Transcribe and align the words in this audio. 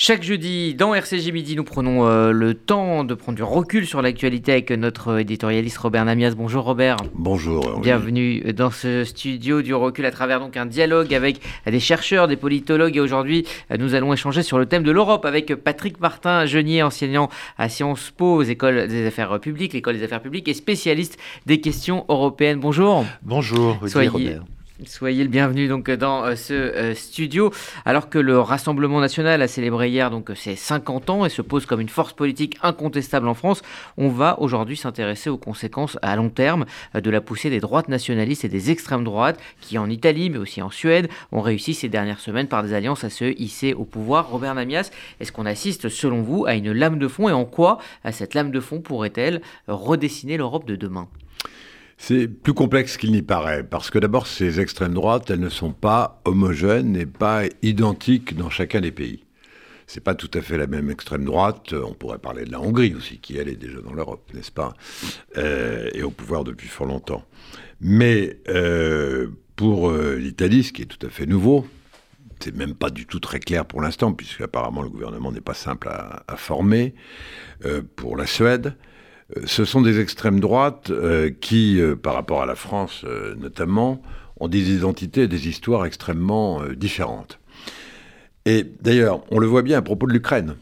Chaque 0.00 0.22
jeudi, 0.22 0.76
dans 0.76 0.94
RCG 0.94 1.32
Midi, 1.32 1.56
nous 1.56 1.64
prenons 1.64 2.06
euh, 2.06 2.30
le 2.30 2.54
temps 2.54 3.02
de 3.02 3.14
prendre 3.14 3.34
du 3.34 3.42
recul 3.42 3.84
sur 3.84 4.00
l'actualité 4.00 4.52
avec 4.52 4.70
notre 4.70 5.18
éditorialiste 5.18 5.76
Robert 5.78 6.04
Namias. 6.04 6.34
Bonjour 6.36 6.62
Robert. 6.62 6.98
Bonjour. 7.14 7.80
Bienvenue 7.80 8.52
dans 8.52 8.70
ce 8.70 9.02
studio 9.02 9.60
du 9.60 9.74
recul 9.74 10.06
à 10.06 10.12
travers 10.12 10.38
donc 10.38 10.56
un 10.56 10.66
dialogue 10.66 11.12
avec 11.12 11.40
des 11.66 11.80
chercheurs, 11.80 12.28
des 12.28 12.36
politologues. 12.36 12.96
Et 12.96 13.00
aujourd'hui, 13.00 13.44
nous 13.76 13.94
allons 13.94 14.12
échanger 14.12 14.44
sur 14.44 14.56
le 14.60 14.66
thème 14.66 14.84
de 14.84 14.92
l'Europe 14.92 15.24
avec 15.24 15.52
Patrick 15.56 15.98
Martin, 15.98 16.46
genier, 16.46 16.84
enseignant 16.84 17.28
à 17.58 17.68
Sciences 17.68 18.12
Po 18.16 18.36
aux 18.36 18.42
écoles 18.42 18.86
des 18.86 19.04
affaires 19.04 19.40
publiques, 19.40 19.72
l'école 19.72 19.96
des 19.96 20.04
affaires 20.04 20.22
publiques 20.22 20.46
et 20.46 20.54
spécialiste 20.54 21.18
des 21.46 21.60
questions 21.60 22.04
européennes. 22.08 22.60
Bonjour. 22.60 23.04
Bonjour. 23.22 23.80
Soyez, 23.88 24.06
Robert. 24.06 24.44
Soyez 24.86 25.24
le 25.24 25.28
bienvenu 25.28 25.66
donc 25.66 25.90
dans 25.90 26.24
euh, 26.24 26.36
ce 26.36 26.54
euh, 26.54 26.94
studio. 26.94 27.52
Alors 27.84 28.08
que 28.08 28.18
le 28.18 28.38
Rassemblement 28.38 29.00
national 29.00 29.42
a 29.42 29.48
célébré 29.48 29.88
hier 29.88 30.08
donc 30.08 30.30
ses 30.36 30.54
50 30.54 31.10
ans 31.10 31.24
et 31.24 31.30
se 31.30 31.42
pose 31.42 31.66
comme 31.66 31.80
une 31.80 31.88
force 31.88 32.12
politique 32.12 32.56
incontestable 32.62 33.26
en 33.26 33.34
France, 33.34 33.62
on 33.96 34.08
va 34.08 34.38
aujourd'hui 34.38 34.76
s'intéresser 34.76 35.30
aux 35.30 35.36
conséquences 35.36 35.98
à 36.00 36.14
long 36.14 36.28
terme 36.28 36.64
euh, 36.94 37.00
de 37.00 37.10
la 37.10 37.20
poussée 37.20 37.50
des 37.50 37.58
droites 37.58 37.88
nationalistes 37.88 38.44
et 38.44 38.48
des 38.48 38.70
extrêmes 38.70 39.02
droites 39.02 39.40
qui 39.60 39.78
en 39.78 39.90
Italie 39.90 40.30
mais 40.30 40.38
aussi 40.38 40.62
en 40.62 40.70
Suède 40.70 41.08
ont 41.32 41.40
réussi 41.40 41.74
ces 41.74 41.88
dernières 41.88 42.20
semaines 42.20 42.46
par 42.46 42.62
des 42.62 42.72
alliances 42.72 43.02
à 43.02 43.10
se 43.10 43.24
hisser 43.36 43.74
au 43.74 43.84
pouvoir. 43.84 44.30
Robert 44.30 44.54
Namias, 44.54 44.92
est-ce 45.18 45.32
qu'on 45.32 45.46
assiste 45.46 45.88
selon 45.88 46.22
vous 46.22 46.46
à 46.46 46.54
une 46.54 46.70
lame 46.70 47.00
de 47.00 47.08
fond 47.08 47.28
et 47.28 47.32
en 47.32 47.46
quoi 47.46 47.78
cette 48.12 48.34
lame 48.34 48.52
de 48.52 48.60
fond 48.60 48.80
pourrait-elle 48.80 49.42
redessiner 49.66 50.36
l'Europe 50.36 50.66
de 50.66 50.76
demain? 50.76 51.08
C'est 51.98 52.28
plus 52.28 52.54
complexe 52.54 52.96
qu'il 52.96 53.10
n'y 53.10 53.22
paraît, 53.22 53.64
parce 53.64 53.90
que 53.90 53.98
d'abord, 53.98 54.28
ces 54.28 54.60
extrêmes 54.60 54.94
droites, 54.94 55.30
elles 55.30 55.40
ne 55.40 55.48
sont 55.48 55.72
pas 55.72 56.22
homogènes 56.24 56.96
et 56.96 57.06
pas 57.06 57.42
identiques 57.62 58.36
dans 58.36 58.50
chacun 58.50 58.80
des 58.80 58.92
pays. 58.92 59.24
C'est 59.88 60.04
pas 60.04 60.14
tout 60.14 60.30
à 60.34 60.40
fait 60.40 60.56
la 60.56 60.68
même 60.68 60.90
extrême 60.90 61.24
droite. 61.24 61.72
On 61.72 61.94
pourrait 61.94 62.18
parler 62.18 62.44
de 62.44 62.52
la 62.52 62.60
Hongrie 62.60 62.94
aussi, 62.94 63.18
qui 63.18 63.36
elle 63.36 63.48
est 63.48 63.56
déjà 63.56 63.80
dans 63.80 63.94
l'Europe, 63.94 64.30
n'est-ce 64.32 64.52
pas, 64.52 64.74
euh, 65.36 65.90
et 65.92 66.02
au 66.02 66.10
pouvoir 66.10 66.44
depuis 66.44 66.68
fort 66.68 66.86
longtemps. 66.86 67.24
Mais 67.80 68.38
euh, 68.48 69.28
pour 69.56 69.90
euh, 69.90 70.16
l'Italie, 70.16 70.62
ce 70.62 70.72
qui 70.72 70.82
est 70.82 70.86
tout 70.86 71.04
à 71.04 71.10
fait 71.10 71.26
nouveau, 71.26 71.66
c'est 72.38 72.54
même 72.54 72.74
pas 72.74 72.90
du 72.90 73.06
tout 73.06 73.18
très 73.18 73.40
clair 73.40 73.64
pour 73.64 73.80
l'instant, 73.80 74.12
puisque 74.12 74.42
apparemment 74.42 74.82
le 74.82 74.88
gouvernement 74.88 75.32
n'est 75.32 75.40
pas 75.40 75.54
simple 75.54 75.88
à, 75.88 76.36
former. 76.36 76.94
pour 77.96 78.16
la 78.16 78.26
Suède, 78.26 78.76
ce 79.44 79.64
sont 79.64 79.82
des 79.82 80.00
extrêmes 80.00 80.40
droites 80.40 80.90
euh, 80.90 81.30
qui, 81.30 81.80
euh, 81.80 81.96
par 81.96 82.14
rapport 82.14 82.42
à 82.42 82.46
la 82.46 82.54
France 82.54 83.04
notamment, 83.36 84.02
ont 84.40 84.48
des 84.48 84.72
identités 84.72 85.22
et 85.22 85.28
des 85.28 85.48
histoires 85.48 85.84
extrêmement 85.84 86.62
différentes. 86.76 87.40
Et 88.46 88.64
d'ailleurs, 88.80 89.24
on 89.30 89.38
le 89.38 89.46
voit 89.46 89.62
bien 89.62 89.78
à 89.78 89.82
propos 89.82 90.06
de 90.06 90.12
l'Ukraine. 90.12 90.54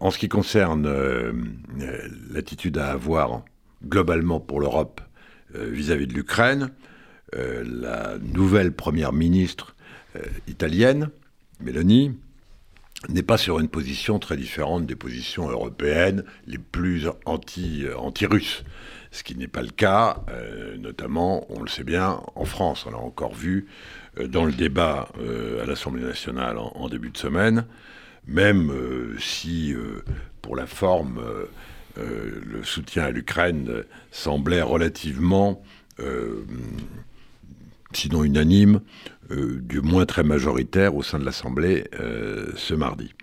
en 0.00 0.10
ce 0.10 0.18
qui 0.18 0.28
concerne 0.28 0.88
l'attitude 2.30 2.78
à 2.78 2.92
avoir 2.92 3.42
globalement 3.84 4.38
pour 4.38 4.60
l'Europe 4.60 5.00
vis-à-vis 5.52 6.06
de 6.06 6.14
l'Ukraine, 6.14 6.70
la 7.32 8.14
nouvelle 8.18 8.72
première 8.72 9.12
ministre 9.12 9.74
italienne, 10.46 11.10
Mélanie, 11.60 12.12
n'est 13.08 13.22
pas 13.22 13.38
sur 13.38 13.60
une 13.60 13.68
position 13.68 14.18
très 14.18 14.36
différente 14.36 14.86
des 14.86 14.96
positions 14.96 15.48
européennes 15.48 16.24
les 16.46 16.58
plus 16.58 17.08
anti, 17.24 17.84
euh, 17.84 17.96
anti-russes. 17.96 18.64
Ce 19.10 19.22
qui 19.22 19.36
n'est 19.36 19.48
pas 19.48 19.62
le 19.62 19.70
cas, 19.70 20.24
euh, 20.30 20.76
notamment, 20.76 21.46
on 21.50 21.62
le 21.62 21.68
sait 21.68 21.84
bien, 21.84 22.20
en 22.34 22.44
France. 22.44 22.84
On 22.86 22.90
l'a 22.90 22.98
encore 22.98 23.34
vu 23.34 23.66
euh, 24.18 24.26
dans 24.26 24.44
le 24.44 24.52
débat 24.52 25.08
à 25.62 25.66
l'Assemblée 25.66 26.02
nationale 26.02 26.58
en, 26.58 26.88
début 26.88 27.10
de 27.10 27.16
semaine, 27.16 27.66
même 28.26 28.72
si, 29.18 29.74
pour 30.42 30.56
la 30.56 30.66
forme, 30.66 31.20
le 31.96 32.64
soutien 32.64 33.04
à 33.04 33.10
l'Ukraine 33.10 33.84
semblait 34.10 34.62
relativement, 34.62 35.62
sinon 37.96 38.24
unanime, 38.24 38.80
euh, 39.30 39.58
du 39.62 39.80
moins 39.80 40.06
très 40.06 40.22
majoritaire 40.22 40.94
au 40.94 41.02
sein 41.02 41.18
de 41.18 41.24
l'Assemblée 41.24 41.84
euh, 41.98 42.46
ce 42.56 42.74
mardi. 42.74 43.14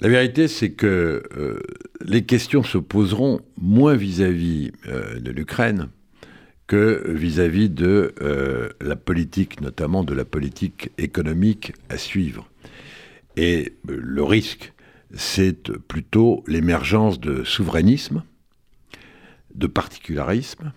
La 0.00 0.08
vérité, 0.08 0.48
c'est 0.48 0.72
que 0.72 1.22
euh, 1.36 1.60
les 2.04 2.24
questions 2.24 2.62
se 2.62 2.78
poseront 2.78 3.40
moins 3.56 3.94
vis-à-vis 3.94 4.72
de 5.18 5.30
l'Ukraine 5.30 5.88
que 6.66 7.04
vis-à-vis 7.06 7.70
de 7.70 8.12
la 8.80 8.96
politique, 8.96 9.60
notamment 9.60 10.02
de 10.02 10.12
la 10.12 10.24
politique 10.24 10.90
économique 10.98 11.72
à 11.88 11.96
suivre. 11.96 12.50
Et 13.36 13.74
le 13.86 14.22
risque, 14.24 14.72
c'est 15.14 15.70
plutôt 15.78 16.42
l'émergence 16.48 17.20
de 17.20 17.44
souverainisme, 17.44 18.24
de 19.54 19.66
particularisme, 19.68 20.72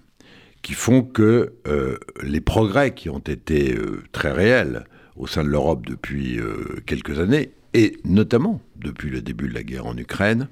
qui 0.61 0.73
font 0.73 1.03
que 1.03 1.53
euh, 1.67 1.97
les 2.21 2.41
progrès 2.41 2.93
qui 2.93 3.09
ont 3.09 3.19
été 3.19 3.73
euh, 3.73 4.03
très 4.11 4.31
réels 4.31 4.85
au 5.15 5.27
sein 5.27 5.43
de 5.43 5.49
l'Europe 5.49 5.85
depuis 5.85 6.39
euh, 6.39 6.81
quelques 6.85 7.19
années, 7.19 7.51
et 7.73 7.97
notamment 8.03 8.61
depuis 8.75 9.09
le 9.09 9.21
début 9.21 9.47
de 9.47 9.53
la 9.53 9.63
guerre 9.63 9.85
en 9.85 9.97
Ukraine, 9.97 10.47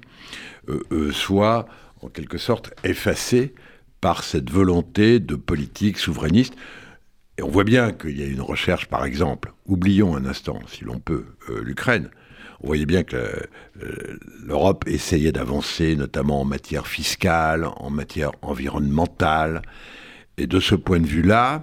soient 1.10 1.66
en 2.02 2.08
quelque 2.08 2.36
sorte 2.36 2.72
effacés 2.84 3.54
par 4.00 4.22
cette 4.22 4.50
volonté 4.50 5.18
de 5.18 5.34
politique 5.34 5.98
souverainiste. 5.98 6.54
Et 7.38 7.42
on 7.42 7.48
voit 7.48 7.64
bien 7.64 7.92
qu'il 7.92 8.16
y 8.20 8.22
a 8.22 8.26
une 8.26 8.42
recherche, 8.42 8.86
par 8.86 9.04
exemple, 9.04 9.52
oublions 9.66 10.14
un 10.14 10.26
instant, 10.26 10.60
si 10.68 10.84
l'on 10.84 11.00
peut, 11.00 11.24
l'Ukraine. 11.62 12.10
On 12.60 12.68
voyait 12.68 12.86
bien 12.86 13.02
que 13.02 13.48
l'Europe 14.44 14.84
essayait 14.86 15.32
d'avancer, 15.32 15.96
notamment 15.96 16.42
en 16.42 16.44
matière 16.44 16.86
fiscale, 16.86 17.64
en 17.64 17.90
matière 17.90 18.30
environnementale, 18.42 19.62
et 20.38 20.46
de 20.46 20.60
ce 20.60 20.74
point 20.74 21.00
de 21.00 21.06
vue-là, 21.06 21.62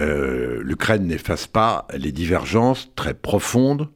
euh, 0.00 0.60
l'Ukraine 0.64 1.06
n'efface 1.06 1.46
pas 1.46 1.86
les 1.96 2.12
divergences 2.12 2.90
très 2.96 3.14
profondes 3.14 3.88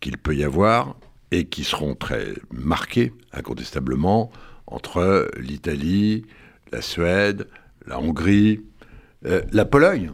qu'il 0.00 0.18
peut 0.18 0.36
y 0.36 0.44
avoir 0.44 0.96
et 1.30 1.46
qui 1.46 1.64
seront 1.64 1.94
très 1.94 2.34
marquées, 2.52 3.12
incontestablement, 3.32 4.30
entre 4.66 5.30
l'Italie, 5.38 6.26
la 6.72 6.82
Suède, 6.82 7.48
la 7.86 7.98
Hongrie, 7.98 8.60
euh, 9.26 9.42
la 9.52 9.64
Pologne 9.64 10.12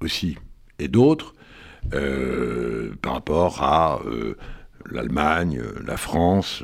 aussi, 0.00 0.38
et 0.78 0.88
d'autres, 0.88 1.34
euh, 1.94 2.94
par 3.02 3.12
rapport 3.14 3.62
à 3.62 4.00
l'Allemagne, 4.90 5.60
la 5.86 5.96
France, 5.96 6.62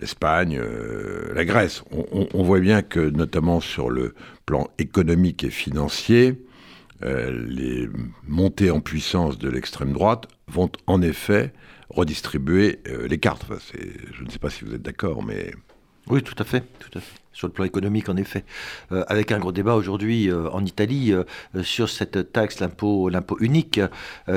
l'Espagne, 0.00 0.58
euh, 0.58 1.32
la 1.34 1.44
Grèce. 1.44 1.82
On, 1.90 2.42
voit 2.42 2.60
bien 2.60 2.82
que, 2.82 3.00
notamment 3.00 3.60
sur 3.60 3.90
le 3.90 4.14
plan 4.46 4.68
économique 4.78 5.44
et 5.44 5.50
financier, 5.50 6.42
euh, 7.02 7.30
les 7.48 7.88
montées 8.26 8.70
en 8.70 8.80
puissance 8.80 9.38
de 9.38 9.48
l'extrême 9.48 9.92
droite 9.92 10.28
vont 10.48 10.70
en 10.86 11.02
effet 11.02 11.52
redistribuer 11.88 12.80
euh, 12.88 13.08
les 13.08 13.18
cartes. 13.18 13.46
je 14.12 14.24
ne 14.24 14.30
sais 14.30 14.38
pas 14.38 14.50
si 14.50 14.64
vous 14.64 14.74
êtes 14.74 14.82
d'accord, 14.82 15.22
mais... 15.22 15.52
Oui, 16.08 16.22
tout 16.22 16.34
à 16.38 16.44
fait, 16.44 16.64
tout 16.78 16.98
à 16.98 17.00
fait 17.00 17.19
sur 17.32 17.46
le 17.46 17.52
plan 17.52 17.64
économique 17.64 18.08
en 18.08 18.16
effet, 18.16 18.44
euh, 18.92 19.04
avec 19.08 19.32
un 19.32 19.38
gros 19.38 19.52
débat 19.52 19.74
aujourd'hui 19.74 20.28
euh, 20.28 20.50
en 20.50 20.64
Italie 20.64 21.12
euh, 21.12 21.24
sur 21.62 21.88
cette 21.88 22.32
taxe, 22.32 22.60
l'impôt, 22.60 23.08
l'impôt 23.08 23.36
unique, 23.40 23.80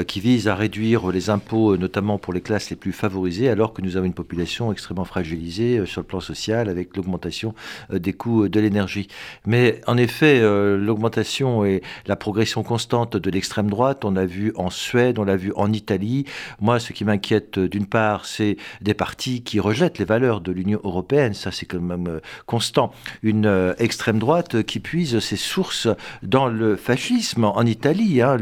qui 0.07 0.19
vise 0.19 0.47
à 0.47 0.55
réduire 0.55 1.11
les 1.11 1.29
impôts, 1.29 1.77
notamment 1.77 2.17
pour 2.17 2.33
les 2.33 2.41
classes 2.41 2.69
les 2.69 2.75
plus 2.75 2.91
favorisées, 2.91 3.49
alors 3.49 3.73
que 3.73 3.81
nous 3.81 3.97
avons 3.97 4.05
une 4.05 4.13
population 4.13 4.71
extrêmement 4.71 5.05
fragilisée 5.05 5.85
sur 5.85 6.01
le 6.01 6.07
plan 6.07 6.19
social, 6.19 6.69
avec 6.69 6.95
l'augmentation 6.95 7.53
des 7.91 8.13
coûts 8.13 8.47
de 8.47 8.59
l'énergie. 8.59 9.07
Mais 9.45 9.81
en 9.87 9.97
effet, 9.97 10.41
l'augmentation 10.41 11.65
et 11.65 11.81
la 12.07 12.15
progression 12.15 12.63
constante 12.63 13.17
de 13.17 13.29
l'extrême 13.29 13.69
droite, 13.69 14.05
on 14.05 14.11
l'a 14.11 14.25
vu 14.25 14.53
en 14.55 14.69
Suède, 14.69 15.19
on 15.19 15.23
l'a 15.23 15.35
vu 15.35 15.51
en 15.55 15.71
Italie. 15.71 16.25
Moi, 16.59 16.79
ce 16.79 16.93
qui 16.93 17.05
m'inquiète 17.05 17.59
d'une 17.59 17.87
part, 17.87 18.25
c'est 18.25 18.57
des 18.81 18.93
partis 18.93 19.43
qui 19.43 19.59
rejettent 19.59 19.99
les 19.99 20.05
valeurs 20.05 20.41
de 20.41 20.51
l'Union 20.51 20.79
européenne, 20.83 21.33
ça 21.33 21.51
c'est 21.51 21.65
quand 21.65 21.81
même 21.81 22.19
constant 22.45 22.82
une 23.21 23.45
euh, 23.45 23.73
extrême 23.77 24.19
droite 24.19 24.63
qui 24.63 24.79
puise 24.79 25.19
ses 25.19 25.35
sources 25.35 25.87
dans 26.21 26.47
le 26.47 26.75
fascisme 26.75 27.45
en 27.45 27.65
Italie, 27.65 28.21
hein, 28.21 28.37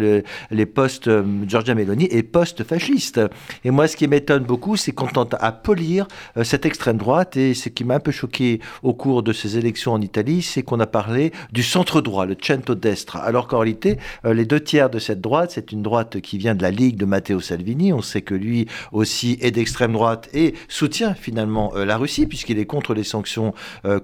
les 0.51 0.65
postes 0.65 1.07
euh, 1.07 1.23
Giorgia 1.47 1.75
Meloni 1.75 2.07
et 2.11 2.23
post-fascistes. 2.23 3.21
Et 3.63 3.71
moi, 3.71 3.88
ce 3.88 3.97
qui 3.97 4.07
m'étonne 4.07 4.43
beaucoup, 4.43 4.77
c'est 4.77 4.91
qu'on 4.91 5.07
tente 5.07 5.35
à 5.39 5.51
polir 5.51 6.07
euh, 6.38 6.43
cette 6.43 6.65
extrême 6.65 6.97
droite. 6.97 7.38
Et 7.38 7.53
ce 7.53 7.69
qui 7.69 7.83
m'a 7.83 7.95
un 7.95 7.99
peu 7.99 8.11
choqué 8.11 8.59
au 8.83 8.93
cours 8.93 9.23
de 9.23 9.33
ces 9.33 9.57
élections 9.57 9.93
en 9.93 10.01
Italie, 10.01 10.41
c'est 10.41 10.63
qu'on 10.63 10.79
a 10.79 10.87
parlé 10.87 11.31
du 11.51 11.63
centre 11.63 12.01
droit, 12.01 12.25
le 12.25 12.35
centro-destra, 12.41 13.19
alors 13.19 13.47
qu'en 13.47 13.59
réalité, 13.59 13.97
les 14.23 14.45
deux 14.45 14.59
tiers 14.59 14.89
de 14.89 14.99
cette 14.99 15.21
droite, 15.21 15.51
c'est 15.53 15.71
une 15.71 15.81
droite 15.81 16.21
qui 16.21 16.37
vient 16.37 16.55
de 16.55 16.61
la 16.61 16.71
Ligue 16.71 16.97
de 16.97 17.05
Matteo 17.05 17.39
Salvini. 17.39 17.94
On 17.94 18.01
sait 18.01 18.21
que 18.21 18.33
lui 18.33 18.67
aussi 18.91 19.37
est 19.41 19.51
d'extrême 19.51 19.94
droite 19.94 20.29
et 20.33 20.55
soutient 20.67 21.13
finalement 21.13 21.73
la 21.75 21.97
Russie, 21.97 22.25
puisqu'il 22.27 22.59
est 22.59 22.65
contre 22.65 22.94
les 22.94 23.03
sanctions 23.03 23.53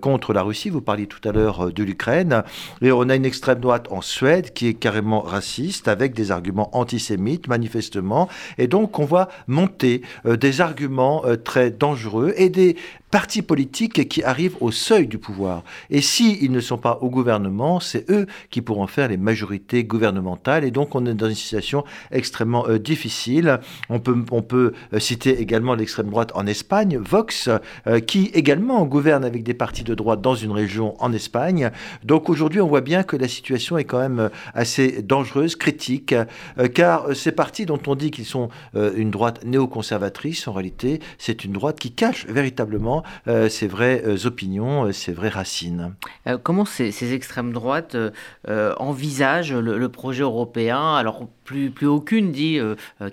contre 0.01 0.26
la 0.33 0.41
Russie. 0.41 0.69
Vous 0.69 0.81
parliez 0.81 1.07
tout 1.07 1.27
à 1.27 1.31
l'heure 1.31 1.71
de 1.71 1.83
l'Ukraine. 1.83 2.43
Et 2.81 2.91
on 2.91 3.09
a 3.09 3.15
une 3.15 3.25
extrême 3.25 3.59
droite 3.59 3.87
en 3.91 4.01
Suède 4.01 4.53
qui 4.53 4.67
est 4.67 4.73
carrément 4.73 5.21
raciste, 5.21 5.87
avec 5.87 6.13
des 6.13 6.31
arguments 6.31 6.69
antisémites, 6.77 7.47
manifestement. 7.47 8.29
Et 8.57 8.67
donc, 8.67 8.99
on 8.99 9.05
voit 9.05 9.29
monter 9.47 10.01
des 10.25 10.61
arguments 10.61 11.23
très 11.43 11.71
dangereux 11.71 12.33
et 12.37 12.49
des 12.49 12.75
partis 13.11 13.41
politiques 13.41 14.09
qui 14.09 14.23
arrivent 14.23 14.57
au 14.59 14.71
seuil 14.71 15.07
du 15.07 15.17
pouvoir. 15.17 15.63
Et 15.89 16.01
s'ils 16.01 16.51
ne 16.51 16.59
sont 16.59 16.77
pas 16.77 16.99
au 17.01 17.09
gouvernement, 17.09 17.79
c'est 17.79 18.09
eux 18.11 18.27
qui 18.49 18.61
pourront 18.61 18.87
faire 18.87 19.07
les 19.07 19.17
majorités 19.17 19.83
gouvernementales. 19.83 20.65
Et 20.65 20.71
donc 20.71 20.95
on 20.95 21.05
est 21.05 21.13
dans 21.13 21.29
une 21.29 21.35
situation 21.35 21.85
extrêmement 22.11 22.67
euh, 22.67 22.79
difficile. 22.79 23.59
On 23.89 23.99
peut, 23.99 24.17
on 24.31 24.41
peut 24.41 24.73
euh, 24.93 24.99
citer 24.99 25.39
également 25.39 25.75
l'extrême 25.75 26.09
droite 26.09 26.31
en 26.35 26.45
Espagne, 26.47 26.97
Vox, 26.97 27.49
euh, 27.87 27.99
qui 27.99 28.25
également 28.33 28.83
gouverne 28.85 29.23
avec 29.23 29.43
des 29.43 29.53
partis 29.53 29.83
de 29.83 29.95
droite 29.95 30.21
dans 30.21 30.35
une 30.35 30.51
région 30.51 31.01
en 31.01 31.13
Espagne. 31.13 31.71
Donc 32.03 32.29
aujourd'hui, 32.29 32.59
on 32.59 32.67
voit 32.67 32.81
bien 32.81 33.03
que 33.03 33.15
la 33.15 33.27
situation 33.27 33.77
est 33.77 33.85
quand 33.85 33.99
même 33.99 34.29
assez 34.53 35.01
dangereuse, 35.01 35.55
critique, 35.55 36.13
car 36.73 37.15
ces 37.15 37.31
partis 37.31 37.65
dont 37.65 37.79
on 37.87 37.95
dit 37.95 38.11
qu'ils 38.11 38.25
sont 38.25 38.49
une 38.75 39.11
droite 39.11 39.43
néoconservatrice, 39.45 40.47
en 40.47 40.53
réalité, 40.53 40.99
c'est 41.17 41.43
une 41.43 41.53
droite 41.53 41.79
qui 41.79 41.91
cache 41.91 42.25
véritablement 42.27 42.96
euh, 43.27 43.49
ces 43.49 43.67
vraies 43.67 44.03
euh, 44.05 44.25
opinions, 44.25 44.91
ces 44.91 45.11
euh, 45.11 45.15
vraies 45.15 45.29
racines. 45.29 45.95
comment 46.43 46.65
ces, 46.65 47.13
extrêmes 47.13 47.53
droites 47.53 47.97
envisagent 48.47 49.53
le, 49.53 49.89
projet 49.89 50.23
européen? 50.23 50.95
Alors, 50.95 51.27
plus, 51.47 51.87
aucune 51.87 52.31
dit 52.31 52.59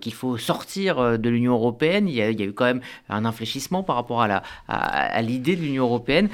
qu'il 0.01 0.13
faut 0.13 0.37
sortir 0.37 1.19
de 1.19 1.29
l'Union 1.31 1.53
européenne. 1.53 2.09
Il 2.09 2.15
y, 2.15 2.23
a, 2.23 2.31
eu 2.31 2.53
quand 2.53 2.65
même 2.65 2.81
un 3.09 3.25
infléchissement 3.25 3.83
par 3.83 3.97
rapport 3.97 4.27
à, 4.69 5.23
l'idée 5.23 5.57
de 5.57 5.63
l'Union 5.63 5.85
européenne. 5.85 6.29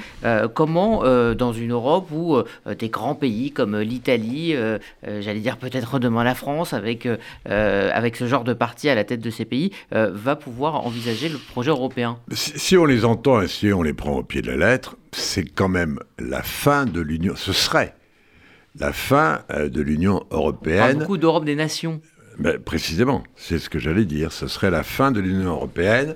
comment, 0.53 1.03
dans 1.33 1.53
une 1.53 1.71
Europe 1.71 2.09
où 2.11 2.37
des 2.77 2.89
grands 2.89 3.15
pays 3.15 3.51
comme 3.51 3.79
l'Italie, 3.79 4.55
j'allais 5.03 5.39
dire 5.39 5.57
peut-être 5.57 5.99
demain 5.99 6.23
la 6.23 6.35
France, 6.35 6.73
avec, 6.73 7.07
avec 7.45 8.15
ce 8.15 8.27
genre 8.27 8.43
de 8.43 8.53
parti 8.53 8.89
à 8.89 8.95
la 8.95 9.03
tête 9.03 9.21
de 9.21 9.29
ces 9.29 9.45
pays, 9.45 9.71
va 9.91 10.35
pouvoir 10.35 10.85
envisager 10.85 11.29
le 11.29 11.37
projet 11.37 11.69
européen? 11.71 12.17
Si 12.33 12.77
on 12.77 12.85
les 12.85 13.05
entend 13.05 13.31
si 13.47 13.71
on 13.71 13.81
les 13.81 13.93
prend 13.93 14.17
au 14.17 14.23
pied 14.23 14.41
de 14.41 14.51
la 14.51 14.71
lettre, 14.71 14.97
c'est 15.11 15.45
quand 15.45 15.69
même 15.69 15.99
la 16.19 16.41
fin 16.41 16.85
de 16.85 17.01
l'Union. 17.01 17.35
Ce 17.35 17.53
serait 17.53 17.93
la 18.79 18.93
fin 18.93 19.41
euh, 19.51 19.69
de 19.69 19.81
l'Union 19.81 20.23
européenne. 20.31 20.99
beaucoup 20.99 21.17
d'Europe 21.17 21.45
des 21.45 21.55
nations. 21.55 22.01
Ben, 22.39 22.57
précisément, 22.57 23.23
c'est 23.35 23.59
ce 23.59 23.69
que 23.69 23.79
j'allais 23.79 24.05
dire. 24.05 24.31
Ce 24.31 24.47
serait 24.47 24.71
la 24.71 24.83
fin 24.83 25.11
de 25.11 25.19
l'Union 25.19 25.51
européenne 25.51 26.15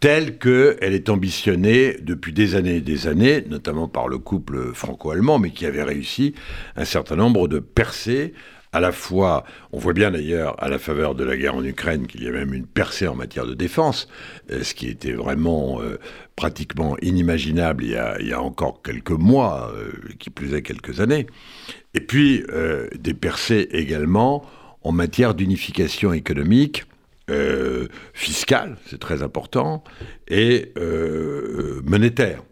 telle 0.00 0.36
qu'elle 0.36 0.94
est 0.94 1.08
ambitionnée 1.10 1.96
depuis 2.02 2.32
des 2.32 2.56
années 2.56 2.78
et 2.78 2.80
des 2.80 3.06
années, 3.06 3.44
notamment 3.48 3.86
par 3.86 4.08
le 4.08 4.18
couple 4.18 4.72
franco-allemand, 4.74 5.38
mais 5.38 5.50
qui 5.50 5.64
avait 5.64 5.84
réussi 5.84 6.34
un 6.74 6.84
certain 6.84 7.14
nombre 7.14 7.46
de 7.46 7.60
percées 7.60 8.34
à 8.72 8.80
la 8.80 8.90
fois, 8.90 9.44
on 9.72 9.78
voit 9.78 9.92
bien 9.92 10.10
d'ailleurs 10.10 10.60
à 10.62 10.68
la 10.68 10.78
faveur 10.78 11.14
de 11.14 11.24
la 11.24 11.36
guerre 11.36 11.54
en 11.54 11.64
Ukraine 11.64 12.06
qu'il 12.06 12.24
y 12.24 12.28
a 12.28 12.30
même 12.30 12.54
une 12.54 12.66
percée 12.66 13.06
en 13.06 13.14
matière 13.14 13.46
de 13.46 13.52
défense, 13.54 14.08
euh, 14.50 14.62
ce 14.62 14.74
qui 14.74 14.88
était 14.88 15.12
vraiment 15.12 15.82
euh, 15.82 15.98
pratiquement 16.36 16.96
inimaginable 17.02 17.84
il 17.84 17.90
y, 17.90 18.32
a, 18.32 18.40
encore 18.40 18.80
quelques 18.82 19.10
mois, 19.10 19.70
euh, 19.76 19.92
qui 20.18 20.30
plus 20.30 20.54
est 20.54 20.62
quelques 20.62 21.00
années. 21.00 21.26
Et 21.94 22.00
puis 22.00 22.42
des 22.98 23.12
percées 23.12 23.68
également 23.72 24.46
en 24.80 24.92
matière 24.92 25.34
d'unification 25.34 26.14
économique, 26.14 26.84
fiscale, 28.14 28.78
c'est 28.86 28.98
très 28.98 29.22
important, 29.22 29.84
et 30.28 30.72
monétaire. 31.84 32.42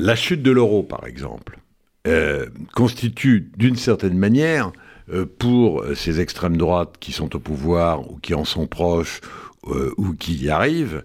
La 0.00 0.16
chute 0.16 0.42
de 0.42 0.50
l'euro, 0.50 0.82
par 0.82 1.06
exemple, 1.06 1.59
euh, 2.06 2.46
constitue 2.74 3.50
d'une 3.58 3.76
certaine 3.76 4.16
manière, 4.16 4.72
euh, 5.12 5.26
pour 5.26 5.84
ces 5.94 6.18
extrêmes 6.18 6.56
droites 6.56 6.94
qui 6.98 7.12
sont 7.12 7.36
au 7.36 7.38
pouvoir 7.38 8.10
ou 8.10 8.16
qui 8.16 8.32
en 8.32 8.46
sont 8.46 8.66
proches 8.66 9.20
euh, 9.66 9.92
ou 9.98 10.14
qui 10.14 10.34
y 10.34 10.48
arrivent, 10.48 11.04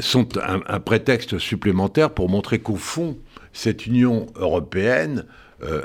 sont 0.00 0.28
un, 0.38 0.80
prétexte 0.80 1.38
supplémentaire 1.38 2.14
pour 2.14 2.30
montrer 2.30 2.60
qu'au 2.60 2.76
fond, 2.76 3.18
cette 3.52 3.86
Union 3.86 4.26
européenne 4.36 5.26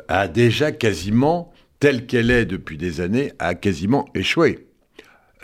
a 0.07 0.27
déjà 0.29 0.71
quasiment, 0.71 1.51
telle 1.79 2.05
qu'elle 2.05 2.29
est 2.31 2.45
depuis 2.45 2.77
des 2.77 3.01
années, 3.01 3.33
a 3.39 3.55
quasiment 3.55 4.07
échoué. 4.13 4.67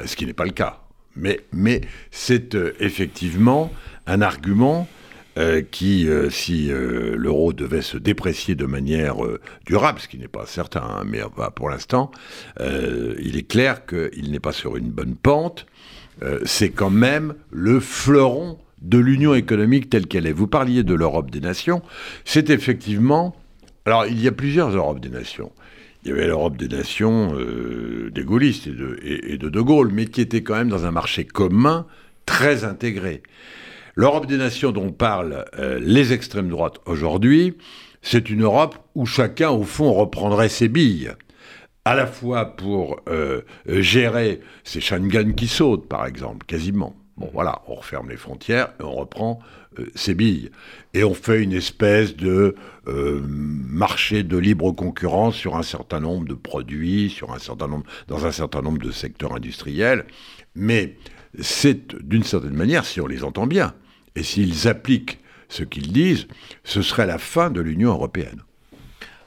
Ce 0.05 0.15
qui 0.15 0.25
n'est 0.25 0.33
pas 0.33 0.45
le 0.45 0.51
cas. 0.51 0.83
Mais, 1.15 1.41
mais 1.51 1.81
c'est 2.11 2.55
effectivement 2.79 3.73
un 4.05 4.21
argument 4.21 4.87
euh, 5.35 5.63
qui, 5.63 6.07
euh, 6.07 6.29
si 6.29 6.71
euh, 6.71 7.15
l'euro 7.17 7.53
devait 7.53 7.81
se 7.81 7.97
déprécier 7.97 8.53
de 8.53 8.67
manière 8.67 9.15
durable, 9.65 9.99
ce 9.99 10.07
qui 10.07 10.19
n'est 10.19 10.27
pas 10.27 10.45
certain, 10.45 10.81
hein, 10.81 11.03
mais 11.07 11.21
pour 11.55 11.69
l'instant, 11.69 12.11
il 12.59 13.35
est 13.35 13.47
clair 13.47 13.85
qu'il 13.85 14.31
n'est 14.31 14.39
pas 14.39 14.51
sur 14.51 14.77
une 14.77 14.91
bonne 14.91 15.15
pente. 15.15 15.65
c'est 16.45 16.69
quand 16.69 16.91
même 16.91 17.33
le 17.49 17.79
fleuron 17.79 18.59
de 18.81 18.97
l'union 18.99 19.33
économique 19.33 19.89
telle 19.89 20.07
qu'elle 20.07 20.27
est. 20.27 20.33
Vous 20.33 20.47
parliez 20.47 20.83
de 20.83 20.93
l'Europe 20.93 21.31
des 21.31 21.41
nations. 21.41 21.81
C'est 22.25 22.49
effectivement... 22.49 23.35
Alors, 23.85 24.05
il 24.05 24.21
y 24.21 24.27
a 24.27 24.31
plusieurs 24.31 24.69
Europes 24.69 24.99
des 24.99 25.09
nations. 25.09 25.51
Il 26.03 26.09
y 26.09 26.11
avait 26.11 26.27
l'Europe 26.27 26.57
des 26.57 26.67
nations 26.67 27.35
des 28.11 28.23
gaullistes 28.23 28.67
et 28.67 28.71
de, 28.71 28.99
et 29.01 29.37
de 29.37 29.49
De 29.49 29.61
Gaulle, 29.61 29.89
mais 29.91 30.05
qui 30.05 30.21
était 30.21 30.43
quand 30.43 30.55
même 30.55 30.69
dans 30.69 30.85
un 30.85 30.91
marché 30.91 31.25
commun 31.25 31.87
très 32.25 32.63
intégré. 32.63 33.23
L'Europe 33.95 34.25
des 34.25 34.37
nations 34.37 34.71
dont 34.71 34.91
parlent 34.91 35.45
euh, 35.59 35.79
les 35.79 36.13
extrêmes 36.13 36.49
droites 36.49 36.79
aujourd'hui, 36.87 37.55
c'est 38.01 38.31
une 38.31 38.41
Europe 38.41 38.75
où 38.95 39.05
chacun, 39.05 39.51
au 39.51 39.63
fond, 39.63 39.93
reprendrait 39.93 40.49
ses 40.49 40.67
billes 40.67 41.11
à 41.85 41.93
la 41.93 42.07
fois 42.07 42.55
pour 42.55 43.01
euh, 43.07 43.41
gérer 43.67 44.39
ces 44.63 44.81
Schengen 44.81 45.35
qui 45.35 45.47
sautent, 45.47 45.87
par 45.87 46.07
exemple, 46.07 46.45
quasiment. 46.47 46.95
Bon, 47.17 47.29
voilà, 47.33 47.61
on 47.67 47.75
referme 47.75 48.09
les 48.09 48.17
frontières 48.17 48.69
et 48.79 48.83
on 48.83 48.95
reprend 48.95 49.39
euh, 49.77 49.85
ses 49.93 50.15
billes. 50.15 50.49
Et 50.95 51.03
on 51.03 51.13
fait 51.13 51.43
une 51.43 51.53
espèce 51.53 52.15
de 52.15 52.55
marché 52.85 54.23
de 54.23 54.37
libre 54.37 54.71
concurrence 54.71 55.35
sur 55.35 55.55
un 55.55 55.63
certain 55.63 55.99
nombre 55.99 56.27
de 56.27 56.33
produits, 56.33 57.11
sur 57.11 57.31
un 57.31 57.39
certain 57.39 57.67
nombre, 57.67 57.85
dans 58.07 58.25
un 58.25 58.31
certain 58.31 58.61
nombre 58.61 58.79
de 58.79 58.91
secteurs 58.91 59.35
industriels. 59.35 60.05
Mais 60.55 60.95
c'est, 61.39 61.95
d'une 62.03 62.23
certaine 62.23 62.55
manière, 62.55 62.85
si 62.85 62.99
on 62.99 63.07
les 63.07 63.23
entend 63.23 63.45
bien, 63.45 63.73
et 64.15 64.23
s'ils 64.23 64.67
appliquent 64.67 65.19
ce 65.49 65.63
qu'ils 65.63 65.91
disent, 65.91 66.27
ce 66.63 66.81
serait 66.81 67.05
la 67.05 67.17
fin 67.17 67.49
de 67.49 67.61
l'Union 67.61 67.91
européenne. 67.91 68.41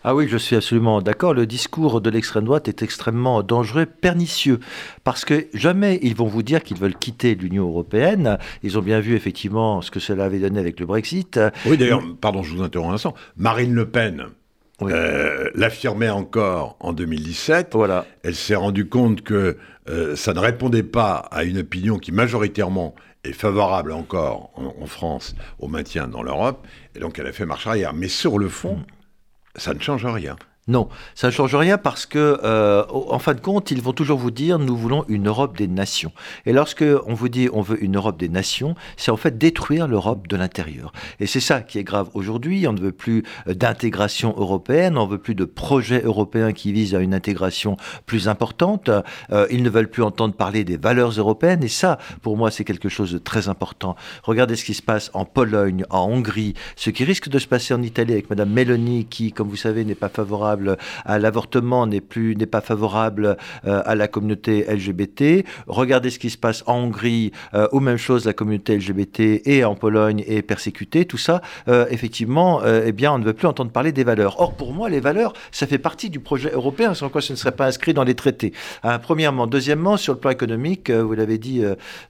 Ah 0.09 0.15
oui, 0.15 0.29
je 0.29 0.37
suis 0.37 0.55
absolument 0.55 1.03
d'accord. 1.03 1.35
Le 1.35 1.47
discours 1.47 2.01
de 2.01 2.11
l'extrême 2.11 2.45
droite 2.45 2.69
est 2.69 2.81
extrêmement 2.83 3.43
dangereux, 3.43 3.87
pernicieux, 3.87 4.61
parce 5.03 5.25
que 5.25 5.49
jamais 5.53 5.99
ils 6.01 6.15
vont 6.15 6.29
vous 6.29 6.45
dire 6.45 6.63
qu'ils 6.63 6.79
veulent 6.79 6.95
quitter 6.95 7.35
l'Union 7.35 7.67
européenne. 7.67 8.39
Ils 8.63 8.79
ont 8.79 8.83
bien 8.83 9.01
vu 9.01 9.17
effectivement 9.17 9.83
ce 9.83 9.91
que 9.91 9.99
cela 9.99 10.27
avait 10.27 10.39
donné 10.39 10.61
avec 10.61 10.79
le 10.79 10.87
Brexit. 10.87 11.41
Oui, 11.67 11.77
d'ailleurs, 11.77 12.05
pardon, 12.21 12.45
je 12.45 12.55
vous 12.55 12.63
interromps 12.63 12.93
un 12.93 12.95
instant. 12.95 13.15
Marine 13.37 13.75
Le 13.75 13.91
Pen, 13.91 14.27
euh, 14.83 15.51
l'affirmait 15.55 16.11
encore 16.11 16.77
en 16.79 16.93
2017. 16.93 17.71
Voilà. 17.73 18.07
Elle 18.23 18.35
s'est 18.35 18.55
rendue 18.55 18.89
compte 18.89 19.23
que 19.23 19.57
euh, 19.89 20.15
ça 20.17 20.35
ne 20.35 20.39
répondait 20.39 20.83
pas 20.83 21.17
à 21.33 21.45
une 21.45 21.59
opinion 21.59 21.99
qui 21.99 22.13
majoritairement 22.13 22.95
est 23.27 23.33
favorable 23.33 23.93
encore 23.93 24.51
en, 24.55 24.87
France 24.87 25.35
au 25.59 25.69
maintien 25.69 26.09
dans 26.09 26.23
l'Europe, 26.23 26.67
et 26.95 27.01
donc 27.01 27.19
elle 27.19 27.27
a 27.27 27.33
fait 27.33 27.47
marche 27.47 27.67
arrière. 27.67 27.93
Mais 27.93 28.09
sur 28.09 28.39
le 28.39 28.49
fond, 28.49 28.85
ça 29.57 29.75
ne 29.75 29.81
change 29.81 30.07
rien. 30.07 30.37
Non, 30.69 30.89
ça 31.15 31.29
ne 31.29 31.33
change 31.33 31.55
rien 31.55 31.79
parce 31.79 32.07
que, 32.07 32.41
euh, 32.43 32.83
en 32.91 33.21
fin 33.21 33.35
de 33.35 33.41
compte, 33.41 33.71
ils 33.71 33.81
vont 33.81 33.93
toujours 33.93 34.19
vous 34.19 34.33
dire 34.33 34.59
nous 34.59 34.77
voulons 34.77 35.05
une 35.07 35.29
Europe 35.29 35.57
des 35.57 35.69
nations. 35.69 36.11
Et 36.45 36.53
lorsque 36.53 36.85
on 37.07 37.15
vous 37.15 37.29
dit 37.29 37.49
on 37.53 37.61
veut 37.61 37.81
une 37.85 37.95
Europe 37.95 38.19
des 38.19 38.29
nations, 38.29 38.75
c'est 38.97 39.13
en 39.13 39.17
fait 39.17 39.39
détruire 39.39 39.87
l'Europe 39.87 40.27
de 40.27 40.35
l'intérieur. 40.35 40.93
Et 41.21 41.29
c'est 41.29 41.39
ça 41.39 41.61
qui 41.61 41.79
est 41.79 41.85
grave 41.85 42.09
aujourd'hui. 42.15 42.67
On 42.67 42.73
ne 42.73 42.81
veut 42.81 42.91
plus 42.91 43.23
euh, 43.47 43.55
d'intégration 43.55 44.35
européenne, 44.37 44.99
on 44.99 45.07
ne 45.07 45.13
veut 45.13 45.19
plus 45.19 45.37
de 45.37 45.45
projet 45.45 46.03
européen 46.03 46.53
qui 46.53 46.73
vise 46.73 46.97
à 46.97 46.99
une 46.99 47.15
intégration 47.15 47.77
plus 48.05 48.27
importante. 48.27 48.91
Euh, 49.31 49.47
ils 49.53 49.63
ne 49.63 49.71
veulent 49.71 49.89
plus 49.89 50.03
entendre 50.03 50.35
parler 50.35 50.65
des 50.65 50.79
valeurs 50.79 51.11
européennes. 51.11 51.63
Et 51.63 51.69
ça, 51.69 51.99
pour 52.23 52.37
moi, 52.37 52.51
c'est 52.51 52.65
quelque 52.65 52.89
chose 52.89 53.13
de 53.13 53.19
très 53.19 53.49
important. 53.49 53.95
Regardez 54.25 54.57
ce 54.57 54.65
qui 54.65 54.75
se 54.75 54.83
passe 54.83 55.13
en 55.15 55.27
Pologne, 55.27 55.85
en 55.91 56.09
Hongrie, 56.09 56.55
ce 56.75 56.91
qui 56.91 57.05
risque 57.05 57.29
de 57.29 57.39
se 57.39 57.47
passer 57.47 57.73
en 57.73 57.83
Italie 57.83 58.15
avec 58.15 58.31
Madame 58.31 58.51
Meloni, 58.51 59.05
qui, 59.05 59.31
comme 59.31 59.49
vous 59.49 59.55
savez, 59.55 59.85
n'est 59.85 59.95
pas 59.95 60.09
favorable 60.09 60.56
à 61.05 61.19
l'avortement, 61.19 61.87
n'est 61.87 62.01
plus 62.01 62.37
n'est 62.37 62.47
pas 62.47 62.61
favorable 62.61 63.37
à 63.65 63.95
la 63.95 64.09
communauté 64.09 64.65
LGBT. 64.69 65.45
Regardez 65.67 66.11
ce 66.11 66.19
qui 66.19 66.31
se 66.31 66.39
passe 66.39 66.63
en 66.67 66.77
Hongrie, 66.77 67.33
ou 67.73 67.81
même 67.81 67.97
chose, 67.97 68.25
la 68.25 68.33
communauté 68.33 68.77
LGBT 68.77 69.43
et 69.45 69.65
en 69.65 69.75
Pologne 69.75 70.25
est 70.27 70.43
persécutée. 70.43 71.05
Tout 71.05 71.19
ça, 71.19 71.41
effectivement, 71.91 72.61
eh 72.65 72.93
bien, 72.93 73.13
on 73.13 73.19
ne 73.19 73.25
veut 73.25 73.33
plus 73.33 73.47
entendre 73.47 73.71
parler 73.71 73.93
des 73.93 74.05
valeurs. 74.05 74.41
Or, 74.41 74.55
pour 74.55 74.73
moi, 74.73 74.89
les 74.89 75.01
valeurs, 75.01 75.33
ça 75.51 75.67
fait 75.67 75.79
partie 75.79 76.11
du 76.11 76.21
projet 76.21 76.51
européen, 76.53 76.95
sans 76.95 77.09
quoi 77.09 77.21
ce 77.21 77.33
ne 77.33 77.37
serait 77.37 77.53
pas 77.53 77.67
inscrit 77.67 77.95
dans 77.95 78.05
les 78.05 78.15
traités. 78.15 78.53
Premièrement. 79.03 79.47
Deuxièmement, 79.47 79.97
sur 79.97 80.13
le 80.13 80.19
plan 80.19 80.31
économique, 80.31 80.91
vous 80.91 81.15
l'avez 81.15 81.39
dit, 81.39 81.63